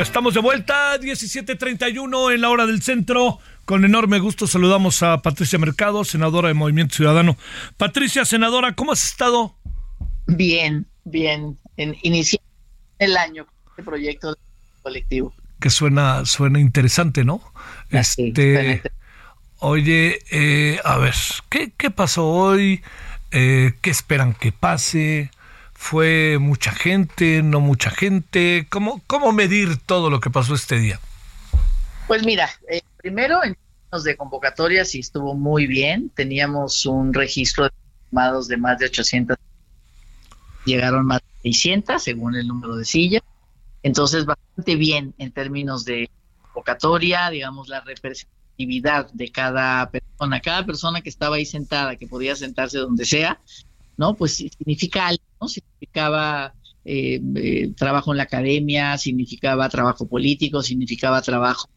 [0.00, 3.38] Bueno, estamos de vuelta, 17:31 en la hora del centro.
[3.66, 7.36] Con enorme gusto saludamos a Patricia Mercado, senadora de Movimiento Ciudadano.
[7.76, 9.58] Patricia, senadora, ¿cómo has estado?
[10.26, 11.58] Bien, bien.
[11.76, 12.48] En, iniciando
[12.98, 14.38] el año este proyecto
[14.80, 15.34] colectivo.
[15.60, 17.42] Que suena, suena interesante, ¿no?
[17.90, 18.80] este,
[19.58, 21.14] oye, eh, a ver,
[21.50, 22.82] ¿qué, ¿qué pasó hoy?
[23.32, 25.30] Eh, ¿Qué esperan que pase?
[25.82, 28.66] ¿Fue mucha gente, no mucha gente?
[28.68, 31.00] ¿Cómo, cómo medir todo lo que pasó este día?
[32.06, 36.10] Pues mira, eh, primero en términos de convocatoria sí estuvo muy bien.
[36.10, 37.70] Teníamos un registro de
[38.12, 39.36] llamados de más de 800.
[40.66, 43.22] Llegaron más de 600 según el número de sillas.
[43.82, 46.08] Entonces, bastante bien en términos de
[46.42, 50.40] convocatoria, digamos, la representatividad de cada persona.
[50.40, 53.40] Cada persona que estaba ahí sentada, que podía sentarse donde sea,
[53.96, 54.14] ¿no?
[54.14, 55.48] Pues significa algo, ¿no?
[55.48, 61.68] Significaba eh, eh, trabajo en la academia, significaba trabajo político, significaba trabajo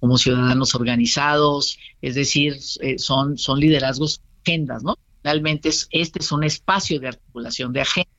[0.00, 4.96] como ciudadanos organizados, es decir, eh, son, son liderazgos, agendas, ¿no?
[5.22, 8.10] Realmente es, este es un espacio de articulación de agenda,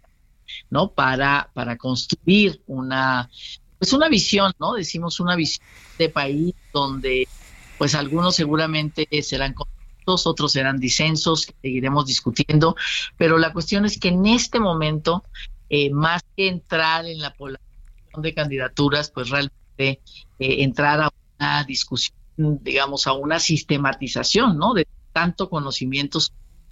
[0.69, 0.91] ¿no?
[0.91, 3.29] Para, para construir una,
[3.77, 4.73] pues una visión, ¿no?
[4.73, 5.65] Decimos una visión
[5.97, 7.27] de país donde,
[7.77, 9.53] pues algunos seguramente serán
[10.26, 12.76] otros serán disensos, que seguiremos discutiendo,
[13.17, 15.24] pero la cuestión es que en este momento,
[15.69, 17.69] eh, más que entrar en la población
[18.17, 20.00] de candidaturas, pues realmente eh,
[20.39, 24.74] entrar a una discusión, digamos, a una sistematización, ¿no?
[24.74, 26.19] De tanto conocimiento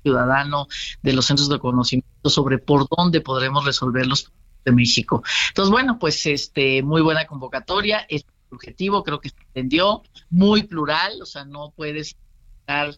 [0.03, 0.67] ciudadano
[1.01, 5.23] de los centros de conocimiento sobre por dónde podremos resolver los problemas de México.
[5.49, 11.21] Entonces, bueno, pues este muy buena convocatoria, es objetivo, creo que se entendió, muy plural,
[11.21, 12.15] o sea, no puedes
[12.59, 12.95] estar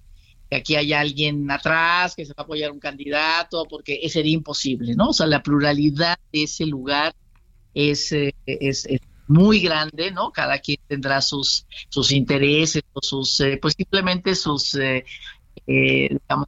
[0.50, 4.96] que aquí hay alguien atrás que se va a apoyar un candidato, porque sería imposible,
[4.96, 5.10] ¿no?
[5.10, 7.16] O sea, la pluralidad de ese lugar
[7.74, 8.88] es, eh, es,
[9.28, 10.32] muy grande, ¿no?
[10.32, 15.06] Cada quien tendrá sus, sus intereses o sus, eh, pues simplemente sus, eh,
[15.68, 16.48] digamos,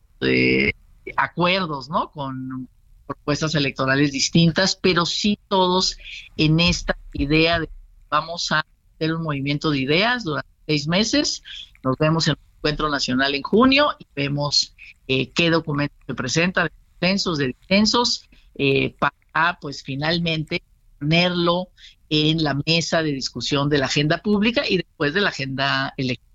[1.15, 2.09] acuerdos, ¿no?
[2.09, 2.67] Con
[3.05, 5.95] propuestas electorales distintas, pero sí todos
[6.37, 7.69] en esta idea de
[8.09, 11.43] vamos a hacer un movimiento de ideas durante seis meses,
[11.83, 14.75] nos vemos en encuentro nacional en junio y vemos
[15.07, 20.61] eh, qué documento se presenta de censos, de disensos, eh, para pues finalmente
[20.99, 21.69] ponerlo
[22.09, 26.31] en la mesa de discusión de la agenda pública y después de la agenda electoral.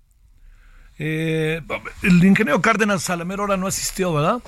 [0.99, 1.61] Eh,
[2.03, 4.41] el ingeniero Cárdenas Salamero ahora no asistió, ¿verdad?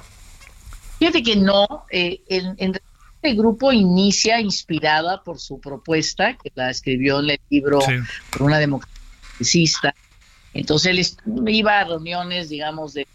[0.98, 2.76] Fíjate que no, eh, en,
[3.22, 7.80] este grupo inicia inspirada por su propuesta, que la escribió en el libro
[8.32, 9.94] por una democracia
[10.54, 13.08] Entonces él iba a reuniones, digamos, de,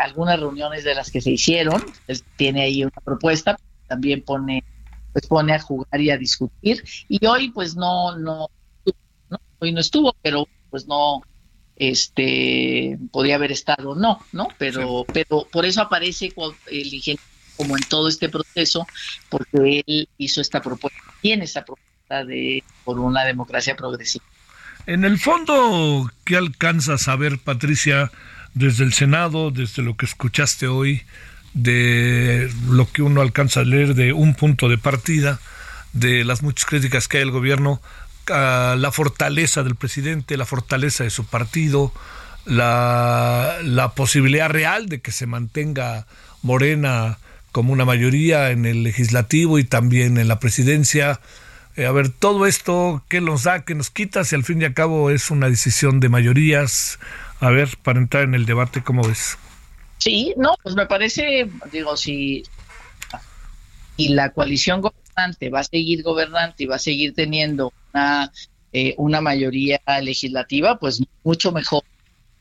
[0.00, 1.84] algunas reuniones de las que se hicieron.
[2.06, 4.64] Él tiene ahí una propuesta, también pone
[5.12, 6.84] pues pone a jugar y a discutir.
[7.08, 8.48] Y hoy pues no no,
[9.30, 11.22] no hoy no estuvo pero pues no
[11.76, 16.32] este podía haber estado no no pero pero por eso aparece
[16.70, 17.22] el ingeniero
[17.56, 18.86] como en todo este proceso
[19.28, 24.24] porque él hizo esta propuesta tiene esta propuesta de por una democracia progresiva
[24.88, 28.10] en el fondo qué alcanza a saber Patricia
[28.54, 31.02] desde el Senado desde lo que escuchaste hoy
[31.52, 35.40] de lo que uno alcanza a leer de un punto de partida
[35.92, 37.82] de las muchas críticas que hay al gobierno
[38.28, 41.92] la fortaleza del presidente, la fortaleza de su partido,
[42.44, 46.06] la posibilidad real de que se mantenga
[46.42, 47.18] Morena
[47.52, 51.20] como una mayoría en el legislativo y también en la presidencia.
[51.78, 54.24] Eh, a ver, todo esto, ¿qué nos da, qué nos quita?
[54.24, 56.98] Si al fin y al cabo es una decisión de mayorías.
[57.38, 59.38] A ver, para entrar en el debate, ¿cómo ves?
[59.98, 62.42] Sí, no, pues me parece, digo, si
[63.96, 68.32] y la coalición gobernante va a seguir gobernante y va a seguir teniendo una,
[68.72, 71.84] eh, una mayoría legislativa, pues mucho mejor,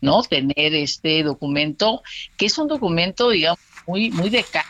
[0.02, 0.24] ¿no?
[0.24, 2.02] Tener este documento,
[2.38, 4.66] que es un documento, digamos, muy, muy de cara,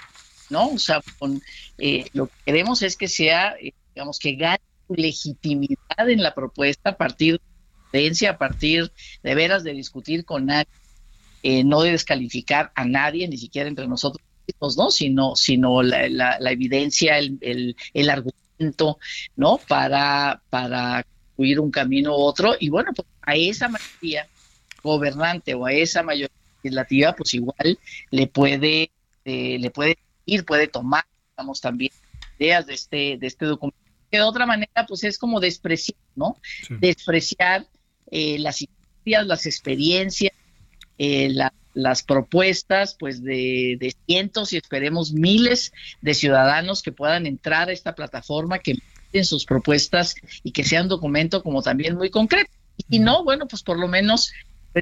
[0.49, 0.71] ¿no?
[0.71, 1.41] O sea, con,
[1.77, 6.91] eh, lo que queremos es que sea, eh, digamos, que gane legitimidad en la propuesta
[6.91, 7.41] a partir
[7.91, 8.91] de a partir
[9.23, 10.67] de veras de discutir con nadie,
[11.65, 14.23] no de descalificar a nadie, ni siquiera entre nosotros
[14.77, 14.91] ¿no?
[14.91, 18.99] Sino, sino la, la, evidencia, el, el, el, argumento,
[19.35, 19.59] ¿no?
[19.67, 22.53] Para, para construir un camino u otro.
[22.59, 24.27] Y bueno, pues a esa mayoría
[24.83, 27.79] gobernante o a esa mayoría legislativa, pues igual
[28.11, 28.91] le puede,
[29.25, 31.91] eh, le puede ir, puede tomar, digamos, también
[32.37, 33.86] ideas de este, de este documento.
[34.11, 36.37] Que de otra manera, pues es como despreciar, ¿no?
[36.69, 37.67] Despreciar
[38.11, 40.33] eh, las historias, las experiencias,
[40.97, 47.69] eh, la las propuestas pues de, cientos y esperemos miles de ciudadanos que puedan entrar
[47.69, 48.79] a esta plataforma, que
[49.13, 52.51] en sus propuestas y que sea un documento como también muy concreto.
[52.89, 54.31] Y no, bueno, pues por lo menos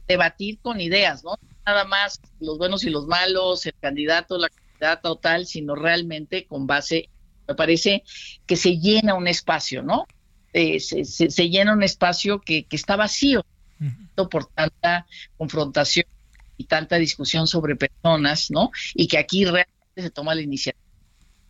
[0.07, 1.37] debatir con ideas, ¿no?
[1.65, 6.45] Nada más los buenos y los malos, el candidato, la candidata o tal, sino realmente
[6.47, 7.09] con base,
[7.47, 8.03] me parece
[8.45, 10.05] que se llena un espacio, ¿no?
[10.53, 13.45] Eh, se, llena un espacio que, que está vacío
[14.31, 15.05] por tanta
[15.37, 16.05] confrontación
[16.57, 18.71] y tanta discusión sobre personas, ¿no?
[18.93, 20.83] Y que aquí realmente se toma la iniciativa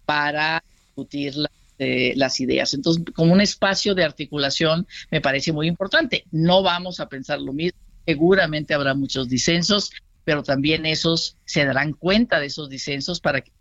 [0.06, 1.36] para discutir
[1.78, 2.74] eh, las ideas.
[2.74, 6.26] Entonces, como un espacio de articulación me parece muy importante.
[6.32, 9.92] No vamos a pensar lo mismo, seguramente habrá muchos disensos,
[10.24, 13.52] pero también esos se darán cuenta de esos disensos para que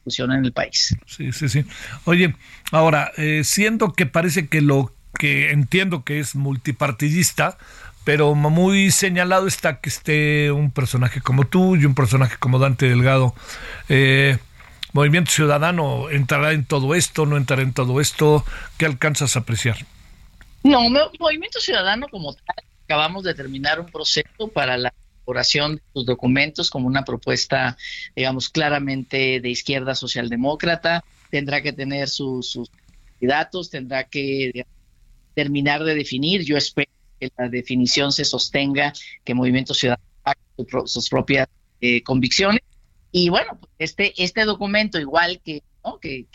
[0.00, 0.96] discusión en el país.
[1.06, 1.64] Sí, sí, sí.
[2.04, 2.34] Oye,
[2.72, 7.58] ahora, eh, siento que parece que lo que entiendo que es multipartidista,
[8.04, 12.88] pero muy señalado está que esté un personaje como tú y un personaje como Dante
[12.88, 13.34] Delgado.
[13.88, 14.38] Eh,
[14.92, 18.44] Movimiento Ciudadano entrará en todo esto, no entrará en todo esto.
[18.78, 19.76] ¿Qué alcanzas a apreciar?
[20.62, 20.80] No,
[21.18, 26.70] Movimiento Ciudadano como tal, acabamos de terminar un proceso para la elaboración de sus documentos
[26.70, 27.76] como una propuesta,
[28.16, 31.04] digamos, claramente de izquierda socialdemócrata.
[31.30, 34.66] Tendrá que tener sus, sus candidatos, tendrá que
[35.34, 36.44] terminar de definir.
[36.44, 38.92] Yo espero que la definición se sostenga,
[39.24, 40.04] que Movimiento Ciudadano
[40.86, 41.48] sus propias
[41.80, 42.60] eh, convicciones.
[43.12, 45.62] Y bueno, pues, este, este documento, igual que,
[46.00, 46.26] que,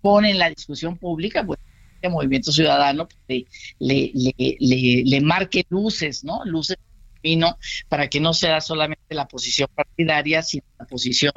[0.00, 1.58] pone en la discusión pública, pues
[2.02, 3.44] el Movimiento Ciudadano pues,
[3.78, 6.44] le, le, le, marque luces, ¿no?
[6.44, 6.76] Luces
[7.22, 11.32] vino para que no sea solamente la posición partidaria, sino la posición,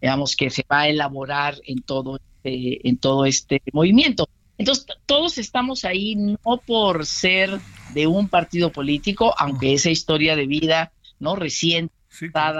[0.00, 4.28] digamos, que se va a elaborar en todo este, en todo este movimiento.
[4.58, 7.60] Entonces, todos estamos ahí no por ser
[7.92, 11.94] de un partido político, aunque esa historia de vida no reciente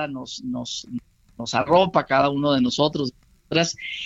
[0.09, 0.87] nos, nos,
[1.39, 3.13] nos arropa cada uno de nosotros,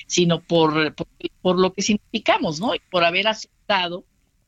[0.07, 0.94] sino por,
[1.42, 2.75] por, lo que significamos, ¿no?
[2.75, 4.05] Y por haber aceptado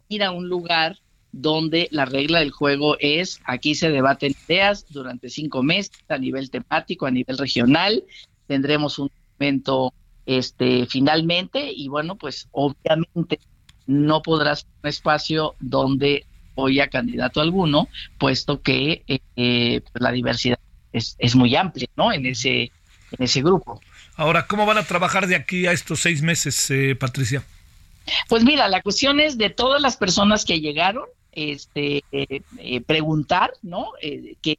[0.09, 0.98] ir a un lugar
[1.33, 6.51] donde la regla del juego es aquí se debaten ideas durante cinco meses a nivel
[6.51, 8.05] temático, a nivel regional,
[8.47, 9.92] tendremos un momento
[10.27, 13.41] este finalmente y bueno pues obviamente
[13.87, 16.24] no podrás un espacio donde
[16.80, 20.59] a candidato alguno puesto que eh, eh, pues, la diversidad
[20.93, 22.70] es, es, muy amplia no en ese
[23.11, 23.80] en ese grupo.
[24.16, 27.43] Ahora cómo van a trabajar de aquí a estos seis meses eh, Patricia
[28.28, 32.05] pues mira la cuestión es de todas las personas que llegaron este
[32.87, 33.93] preguntar no
[34.43, 34.59] que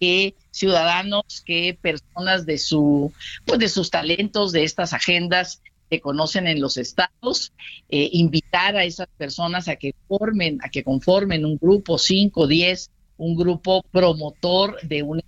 [0.00, 3.12] qué ciudadanos, qué personas de su,
[3.44, 7.52] pues de sus talentos, de estas agendas que conocen en los estados,
[7.88, 12.90] eh, invitar a esas personas a que formen, a que conformen un grupo, 5, 10
[13.18, 15.20] un grupo promotor de un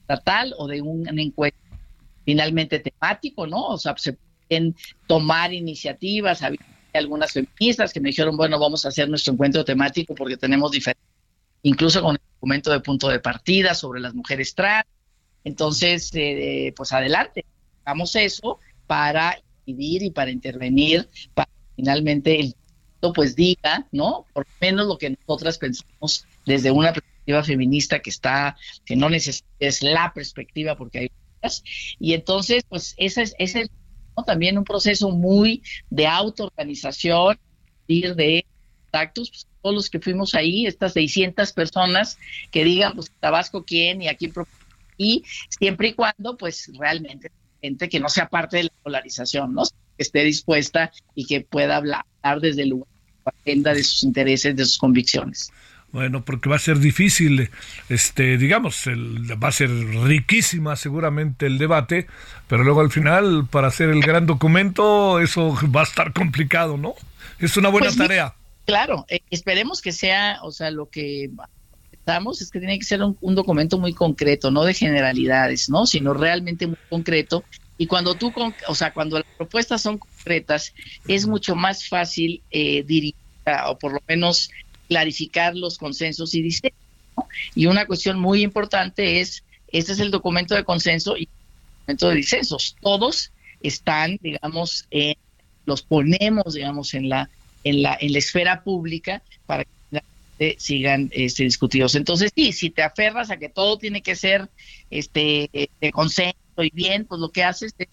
[0.00, 1.60] estatal o de un, encuentro
[2.24, 3.66] finalmente temático, ¿no?
[3.68, 4.16] O sea, se
[4.48, 4.74] pueden
[5.06, 6.60] tomar iniciativas, había
[6.96, 11.04] algunas feministas que me dijeron, bueno, vamos a hacer nuestro encuentro temático porque tenemos diferentes,
[11.62, 14.86] incluso con el documento de punto de partida sobre las mujeres trans.
[15.44, 17.44] Entonces, eh, pues adelante,
[17.84, 22.54] hagamos eso para incidir y para intervenir, para finalmente el
[23.14, 24.26] pues diga, ¿no?
[24.32, 29.10] Por lo menos lo que nosotras pensamos desde una perspectiva feminista que está, que no
[29.10, 31.10] necesita, es la perspectiva porque hay.
[32.00, 33.70] Y entonces, pues ese es,
[34.24, 37.38] también un proceso muy de autoorganización,
[37.88, 38.44] de
[38.84, 42.18] contactos, pues, todos los que fuimos ahí, estas 600 personas
[42.50, 44.32] que digan, pues Tabasco quién y aquí
[44.96, 49.64] y siempre y cuando, pues realmente gente que no sea parte de la polarización, ¿no?
[49.64, 52.04] Que esté dispuesta y que pueda hablar
[52.40, 52.88] desde el lugar
[53.24, 55.50] agenda de sus intereses, de sus convicciones.
[55.92, 57.50] Bueno, porque va a ser difícil,
[57.88, 62.06] este, digamos, el, va a ser riquísima seguramente el debate,
[62.48, 66.94] pero luego al final, para hacer el gran documento, eso va a estar complicado, ¿no?
[67.38, 68.34] Es una buena pues tarea.
[68.66, 71.30] Claro, eh, esperemos que sea, o sea, lo que
[71.92, 75.86] estamos es que tiene que ser un, documento muy concreto, no de generalidades, ¿no?
[75.86, 77.42] Sino realmente muy concreto.
[77.78, 78.32] Y cuando tú,
[78.68, 80.74] o sea, cuando las propuestas son concretas,
[81.08, 83.14] es mucho más fácil eh, dirigir
[83.66, 84.50] o por lo menos
[84.88, 86.78] clarificar los consensos y diseños.
[87.54, 91.28] Y una cuestión muy importante es, este es el documento de consenso y el
[91.78, 92.76] documento de disensos.
[92.80, 93.32] Todos
[93.62, 94.88] están, digamos,
[95.64, 97.30] los ponemos, digamos, en la,
[97.64, 99.64] en la, en la esfera pública para
[100.38, 101.94] que sigan este, discutidos.
[101.94, 104.48] Entonces, sí, si te aferras a que todo tiene que ser
[104.90, 107.88] este de consenso y bien, pues lo que haces es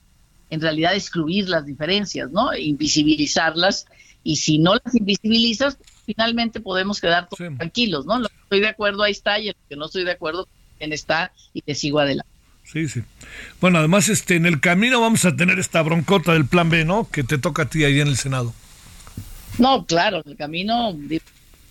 [0.50, 2.56] en realidad excluir las diferencias, ¿no?
[2.56, 3.88] Invisibilizarlas
[4.24, 8.20] y si no las invisibilizas, finalmente podemos quedar tranquilos, ¿no?
[8.20, 10.48] Lo que estoy de acuerdo ahí está y el que no estoy de acuerdo
[10.80, 12.32] en está y te sigo adelante.
[12.66, 13.04] Sí, sí.
[13.60, 17.10] Bueno, además este en el camino vamos a tener esta broncota del plan B, ¿no?
[17.10, 18.54] Que te toca a ti ahí en el Senado.
[19.58, 20.98] No, claro, en el camino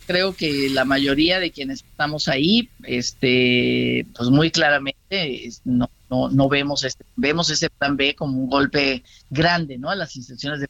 [0.07, 6.49] creo que la mayoría de quienes estamos ahí, este, pues muy claramente no, no, no
[6.49, 9.91] vemos este, vemos ese plan B como un golpe grande, ¿no?
[9.91, 10.69] A las instituciones de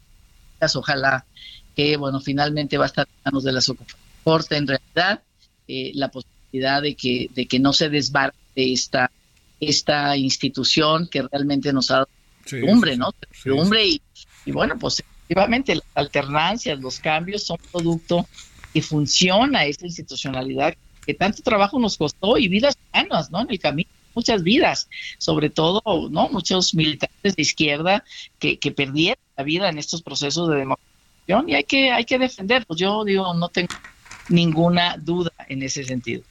[0.76, 1.26] ojalá
[1.74, 3.60] que, bueno, finalmente va a estar en manos de la
[4.24, 5.22] Corte en realidad,
[5.66, 9.10] eh, la posibilidad de que, de que no se desbarque esta,
[9.58, 12.08] esta institución que realmente nos ha dado
[12.68, 13.12] hombre, ¿no?
[13.84, 14.02] y,
[14.44, 18.26] y, bueno, pues efectivamente las alternancias, los cambios son producto
[18.74, 23.40] y funciona esta institucionalidad que tanto trabajo nos costó y vidas humanas, ¿no?
[23.42, 26.28] En el camino muchas vidas, sobre todo, ¿no?
[26.28, 28.04] Muchos militantes de izquierda
[28.38, 30.91] que, que perdieron la vida en estos procesos de democracia
[31.26, 32.64] y hay que, hay que defender.
[32.66, 33.74] Pues yo digo, no tengo
[34.28, 36.22] ninguna duda en ese sentido.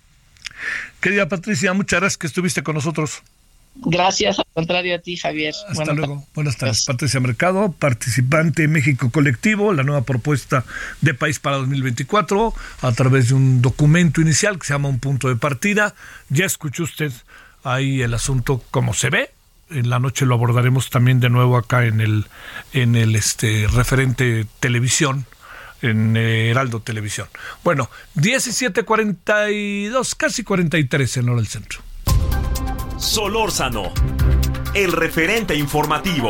[0.99, 3.23] Querida Patricia, muchas gracias que estuviste con nosotros.
[3.73, 5.53] Gracias, al contrario a ti, Javier.
[5.69, 6.25] Hasta luego.
[6.35, 6.85] Buenas tardes.
[6.85, 10.65] Patricia Mercado, participante México Colectivo, la nueva propuesta
[10.99, 15.29] de país para 2024, a través de un documento inicial que se llama Un punto
[15.29, 15.95] de partida.
[16.29, 17.13] Ya escuchó usted
[17.63, 19.31] ahí el asunto como se ve,
[19.72, 22.26] en la noche lo abordaremos también de nuevo acá en el
[22.74, 25.26] en el este referente televisión
[25.82, 27.28] en Heraldo Televisión.
[27.63, 31.82] Bueno, 17:42, casi 43 en hora del centro.
[32.97, 33.91] Solórzano,
[34.76, 36.30] el referente informativo.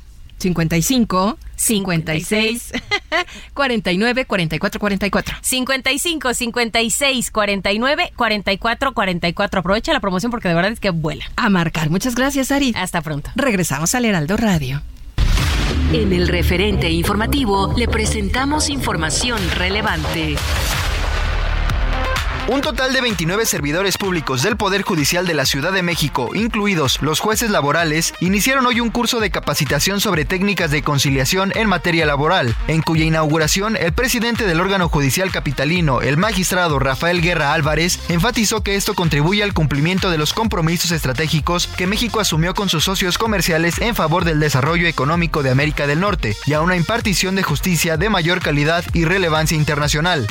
[0.41, 2.73] 55 56
[3.53, 5.37] 49 44 44.
[5.41, 9.59] 55 56 49 44 44.
[9.59, 11.25] Aprovecha la promoción porque de verdad es que vuela.
[11.35, 11.89] A marcar.
[11.89, 12.73] Muchas gracias, Ari.
[12.75, 13.31] Hasta pronto.
[13.35, 14.81] Regresamos al Heraldo Radio.
[15.93, 20.35] En el referente informativo le presentamos información relevante.
[22.51, 27.01] Un total de 29 servidores públicos del Poder Judicial de la Ciudad de México, incluidos
[27.01, 32.05] los jueces laborales, iniciaron hoy un curso de capacitación sobre técnicas de conciliación en materia
[32.05, 38.01] laboral, en cuya inauguración el presidente del órgano judicial capitalino, el magistrado Rafael Guerra Álvarez,
[38.09, 42.83] enfatizó que esto contribuye al cumplimiento de los compromisos estratégicos que México asumió con sus
[42.83, 47.35] socios comerciales en favor del desarrollo económico de América del Norte y a una impartición
[47.35, 50.27] de justicia de mayor calidad y relevancia internacional.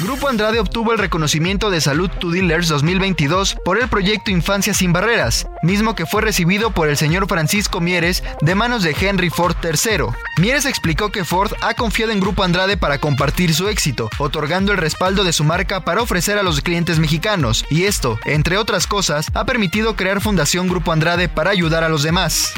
[0.00, 4.92] Grupo Andrade obtuvo el reconocimiento de Salud to Dealers 2022 por el proyecto Infancia sin
[4.92, 9.54] Barreras, mismo que fue recibido por el señor Francisco Mieres de manos de Henry Ford
[9.62, 10.06] III.
[10.38, 14.78] Mieres explicó que Ford ha confiado en Grupo Andrade para compartir su éxito, otorgando el
[14.78, 19.28] respaldo de su marca para ofrecer a los clientes mexicanos, y esto, entre otras cosas,
[19.32, 22.52] ha permitido crear Fundación Grupo Andrade para ayudar a los demás.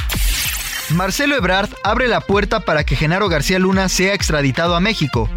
[0.91, 5.28] Marcelo Ebrard abre la puerta para que Genaro García Luna sea extraditado a México.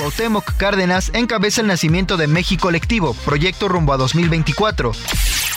[0.00, 4.92] Cuauhtémoc Cárdenas encabeza el nacimiento de México Colectivo, proyecto rumbo a 2024.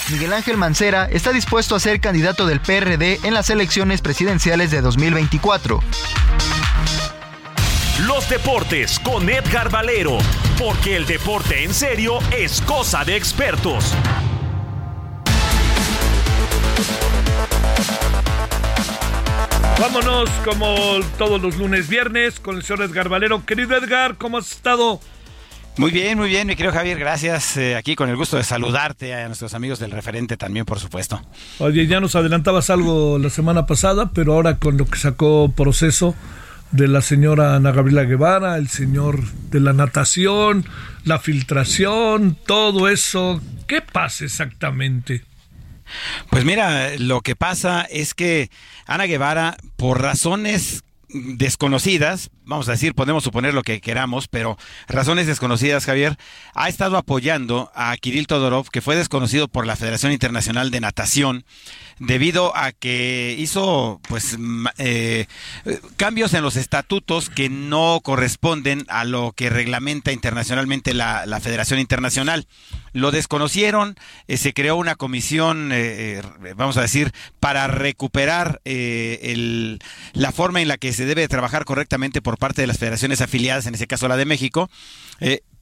[0.09, 4.81] Miguel Ángel Mancera está dispuesto a ser candidato del PRD en las elecciones presidenciales de
[4.81, 5.79] 2024.
[8.05, 10.17] Los deportes con Edgar Valero,
[10.59, 13.93] porque el deporte en serio es cosa de expertos.
[19.79, 20.75] Vámonos como
[21.17, 23.45] todos los lunes, viernes con el señor Edgar Valero.
[23.45, 24.99] Querido Edgar, ¿cómo has estado?
[25.77, 27.57] Muy bien, muy bien, mi querido Javier, gracias.
[27.57, 31.21] Eh, aquí con el gusto de saludarte a nuestros amigos del referente también, por supuesto.
[31.57, 36.15] Oye, ya nos adelantabas algo la semana pasada, pero ahora con lo que sacó proceso
[36.71, 40.65] de la señora Ana Gabriela Guevara, el señor de la natación,
[41.03, 45.23] la filtración, todo eso, ¿qué pasa exactamente?
[46.29, 48.49] Pues mira, lo que pasa es que
[48.85, 50.83] Ana Guevara, por razones
[51.13, 56.17] desconocidas, vamos a decir, podemos suponer lo que queramos, pero razones desconocidas, Javier,
[56.55, 61.45] ha estado apoyando a Kirill Todorov, que fue desconocido por la Federación Internacional de Natación,
[62.05, 64.37] debido a que hizo pues
[64.77, 65.25] eh,
[65.95, 72.47] cambios en los estatutos que no corresponden a lo que reglamenta internacionalmente la, Federación Internacional.
[72.93, 73.95] Lo desconocieron,
[74.27, 76.21] eh, se creó una comisión, eh,
[76.55, 79.79] vamos a decir, para recuperar el,
[80.13, 83.65] la forma en la que se debe trabajar correctamente por parte de las federaciones afiliadas,
[83.65, 84.69] en ese caso la de México.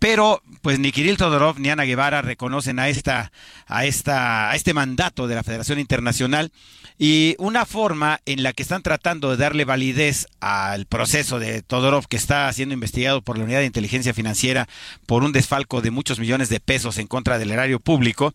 [0.01, 3.31] Pero, pues ni Kirill Todorov ni Ana Guevara reconocen a esta,
[3.67, 6.51] a esta, a este mandato de la Federación Internacional.
[6.97, 12.07] Y una forma en la que están tratando de darle validez al proceso de Todorov
[12.07, 14.67] que está siendo investigado por la Unidad de Inteligencia Financiera
[15.05, 18.33] por un desfalco de muchos millones de pesos en contra del erario público,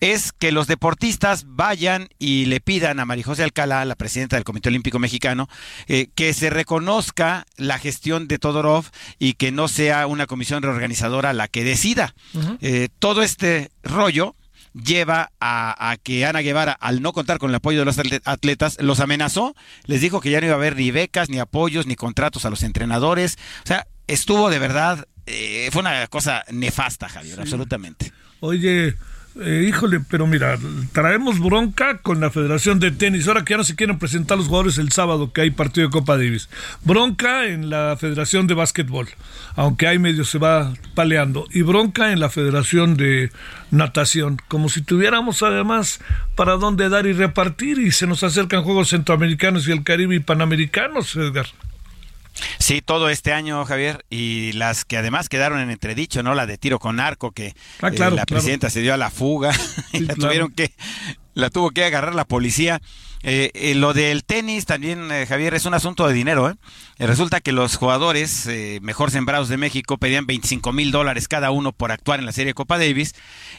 [0.00, 4.44] es que los deportistas vayan y le pidan a María José Alcalá, la presidenta del
[4.44, 5.48] Comité Olímpico Mexicano,
[5.86, 8.84] eh, que se reconozca la gestión de Todorov
[9.18, 12.14] y que no sea una comisión reorganizada la que decida.
[12.60, 14.34] Eh, todo este rollo
[14.74, 19.00] lleva a, que Ana Guevara, al no contar con el apoyo de los atletas, los
[19.00, 19.54] amenazó,
[19.86, 22.50] les dijo que ya no iba a haber ni becas, ni apoyos, ni contratos a
[22.50, 23.38] los entrenadores.
[23.64, 28.12] O sea, estuvo de verdad, eh, fue una cosa nefasta, Javier, absolutamente.
[28.40, 28.96] Oye,
[29.40, 30.56] eh, híjole, pero mira,
[30.92, 33.26] traemos bronca con la Federación de Tenis.
[33.26, 35.92] Ahora que ya no se quieren presentar los jugadores el sábado que hay partido de
[35.92, 36.48] Copa Davis.
[36.84, 39.08] Bronca en la Federación de Básquetbol,
[39.56, 41.46] aunque hay medio se va paleando.
[41.50, 43.32] Y bronca en la Federación de
[43.72, 44.40] Natación.
[44.46, 46.00] Como si tuviéramos además
[46.36, 47.78] para dónde dar y repartir.
[47.78, 51.46] Y se nos acercan Juegos Centroamericanos y el Caribe y Panamericanos, Edgar.
[52.58, 56.34] Sí, todo este año, Javier, y las que además quedaron en entredicho, ¿no?
[56.34, 59.52] La de tiro con arco, que ah, eh, la presidenta se dio a la fuga
[59.92, 60.72] y la tuvieron que,
[61.34, 62.80] la tuvo que agarrar la policía.
[63.26, 66.50] Eh, eh, lo del tenis también, Javier, es un asunto de dinero.
[66.50, 66.54] ¿eh?
[66.98, 68.48] resulta que los jugadores
[68.80, 72.54] mejor sembrados de México pedían 25 mil dólares cada uno por actuar en la serie
[72.54, 73.14] Copa Davis.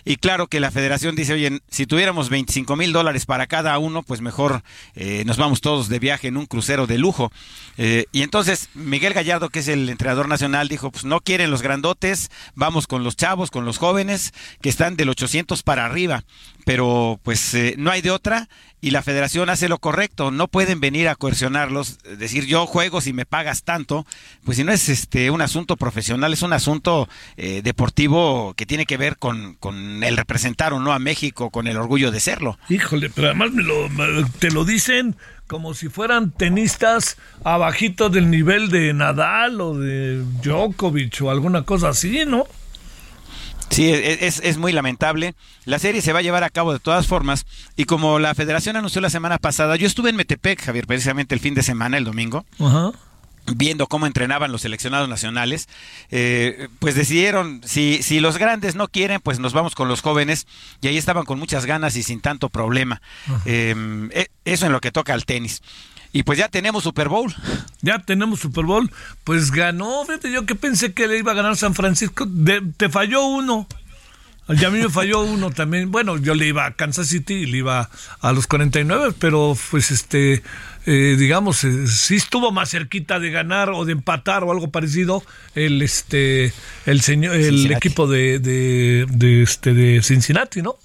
[0.05, 4.03] Y claro que la federación dice, oye, si tuviéramos 25 mil dólares para cada uno,
[4.03, 4.61] pues mejor
[5.25, 7.31] nos vamos todos de viaje en un crucero de lujo.
[7.77, 12.29] y entonces Miguel Gallardo, que es el entrenador nacional, dijo, pues no quieren los grandotes,
[12.53, 16.23] vamos con los chavos, con los jóvenes, que están del 800 para arriba.
[16.65, 18.47] Pero pues no hay de otra
[18.85, 23.13] y la federación hace lo correcto, no pueden venir a coercionarlos, decir yo juego si
[23.13, 24.05] me pagas tanto,
[24.43, 28.85] pues si no es este un asunto profesional, es un asunto eh, deportivo que tiene
[28.85, 32.59] que ver con, con, el representar o no a México, con el orgullo de serlo.
[32.69, 33.89] Híjole, pero además me lo,
[34.37, 35.15] te lo dicen
[35.47, 41.89] como si fueran tenistas abajito del nivel de Nadal o de Djokovic o alguna cosa
[41.89, 42.45] así, ¿no?
[43.69, 45.35] Sí, es, es, muy lamentable.
[45.65, 47.45] La serie se va a llevar a cabo de todas formas
[47.75, 51.41] y como la federación anunció la semana pasada, yo estuve en Metepec, Javier, precisamente el
[51.41, 52.45] fin de semana, el domingo.
[53.53, 55.67] viendo cómo entrenaban los seleccionados nacionales,
[56.09, 60.47] eh, pues decidieron, si, si los grandes no quieren, pues nos vamos con los jóvenes,
[60.81, 63.01] y ahí estaban con muchas ganas y sin tanto problema.
[63.45, 65.61] Em, e, eso en lo que toca al tenis.
[66.15, 67.35] Y pues ya tenemos Super Bowl.
[67.81, 68.89] Ya tenemos Super Bowl.
[69.25, 72.25] Pues ganó, fíjate, yo que pensé que le iba a ganar San Francisco.
[72.77, 73.67] te falló uno.
[74.47, 75.91] Y a mí me falló uno también.
[75.91, 77.89] Bueno, yo le iba a Kansas City y le iba
[78.21, 80.41] a los 49, pero pues este,
[80.85, 85.21] eh, digamos, eh, sí estuvo más cerquita de ganar o de empatar o algo parecido
[85.53, 86.53] el este,
[86.85, 90.77] el señor, el equipo de, de, de, este, de Cincinnati, ¿no?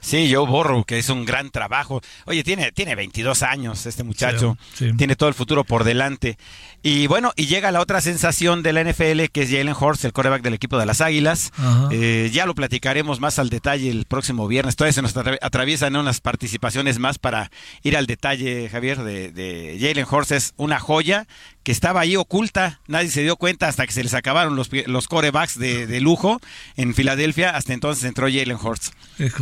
[0.00, 2.00] Sí, Joe Borro, que es un gran trabajo.
[2.26, 4.56] Oye, tiene, tiene 22 años este muchacho,
[4.96, 6.38] tiene todo el futuro por delante.
[6.82, 10.14] Y bueno, y llega la otra sensación de la NFL, que es Jalen Horst, el
[10.14, 11.52] coreback del equipo de las Águilas.
[11.90, 14.76] Eh, ya lo platicaremos más al detalle el próximo viernes.
[14.76, 17.50] Todavía se nos atraviesan unas participaciones más para
[17.82, 20.32] ir al detalle, Javier, de, de Jalen Horst.
[20.32, 21.26] Es una joya
[21.62, 25.08] que estaba ahí oculta, nadie se dio cuenta hasta que se les acabaron los, los
[25.08, 26.40] corebacks de, de lujo
[26.76, 28.92] en Filadelfia, hasta entonces entró Jalen Hurts.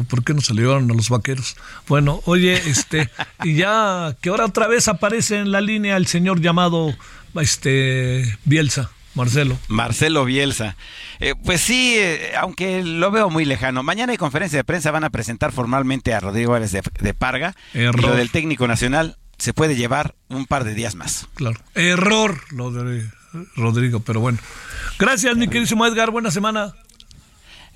[0.09, 1.57] ¿Por qué no salieron a los vaqueros?
[1.87, 3.09] Bueno, oye, este,
[3.45, 6.95] y ya que ahora otra vez aparece en la línea el señor llamado
[7.35, 8.91] este Bielsa.
[9.15, 9.59] Marcelo.
[9.67, 10.77] Marcelo Bielsa.
[11.19, 13.83] Eh, pues sí, eh, aunque lo veo muy lejano.
[13.83, 17.57] Mañana hay conferencia de prensa, van a presentar formalmente a Rodrigo Álvarez de, Parga.
[17.75, 17.99] Error.
[17.99, 21.27] Y lo del técnico nacional se puede llevar un par de días más.
[21.35, 21.59] Claro.
[21.75, 23.09] Error lo de
[23.57, 24.39] Rodrigo, pero bueno.
[24.99, 26.11] Gracias, mi queridísimo Edgar.
[26.11, 26.75] Buena semana.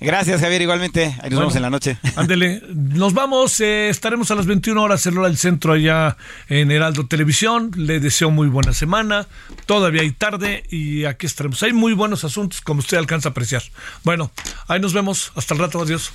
[0.03, 0.61] Gracias, Javier.
[0.61, 1.97] Igualmente, ahí nos vemos en la noche.
[2.17, 3.59] Ándele, nos vamos.
[3.61, 6.17] Eh, estaremos a las 21 horas en hora del centro allá
[6.49, 7.71] en Heraldo Televisión.
[7.75, 9.27] Le deseo muy buena semana.
[9.65, 11.63] Todavía hay tarde y aquí estaremos.
[11.63, 13.63] Hay muy buenos asuntos, como usted alcanza a apreciar.
[14.03, 14.31] Bueno,
[14.67, 15.31] ahí nos vemos.
[15.35, 15.81] Hasta el rato.
[15.81, 16.11] Adiós.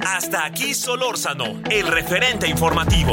[0.00, 3.12] Hasta aquí Solórzano, el referente informativo.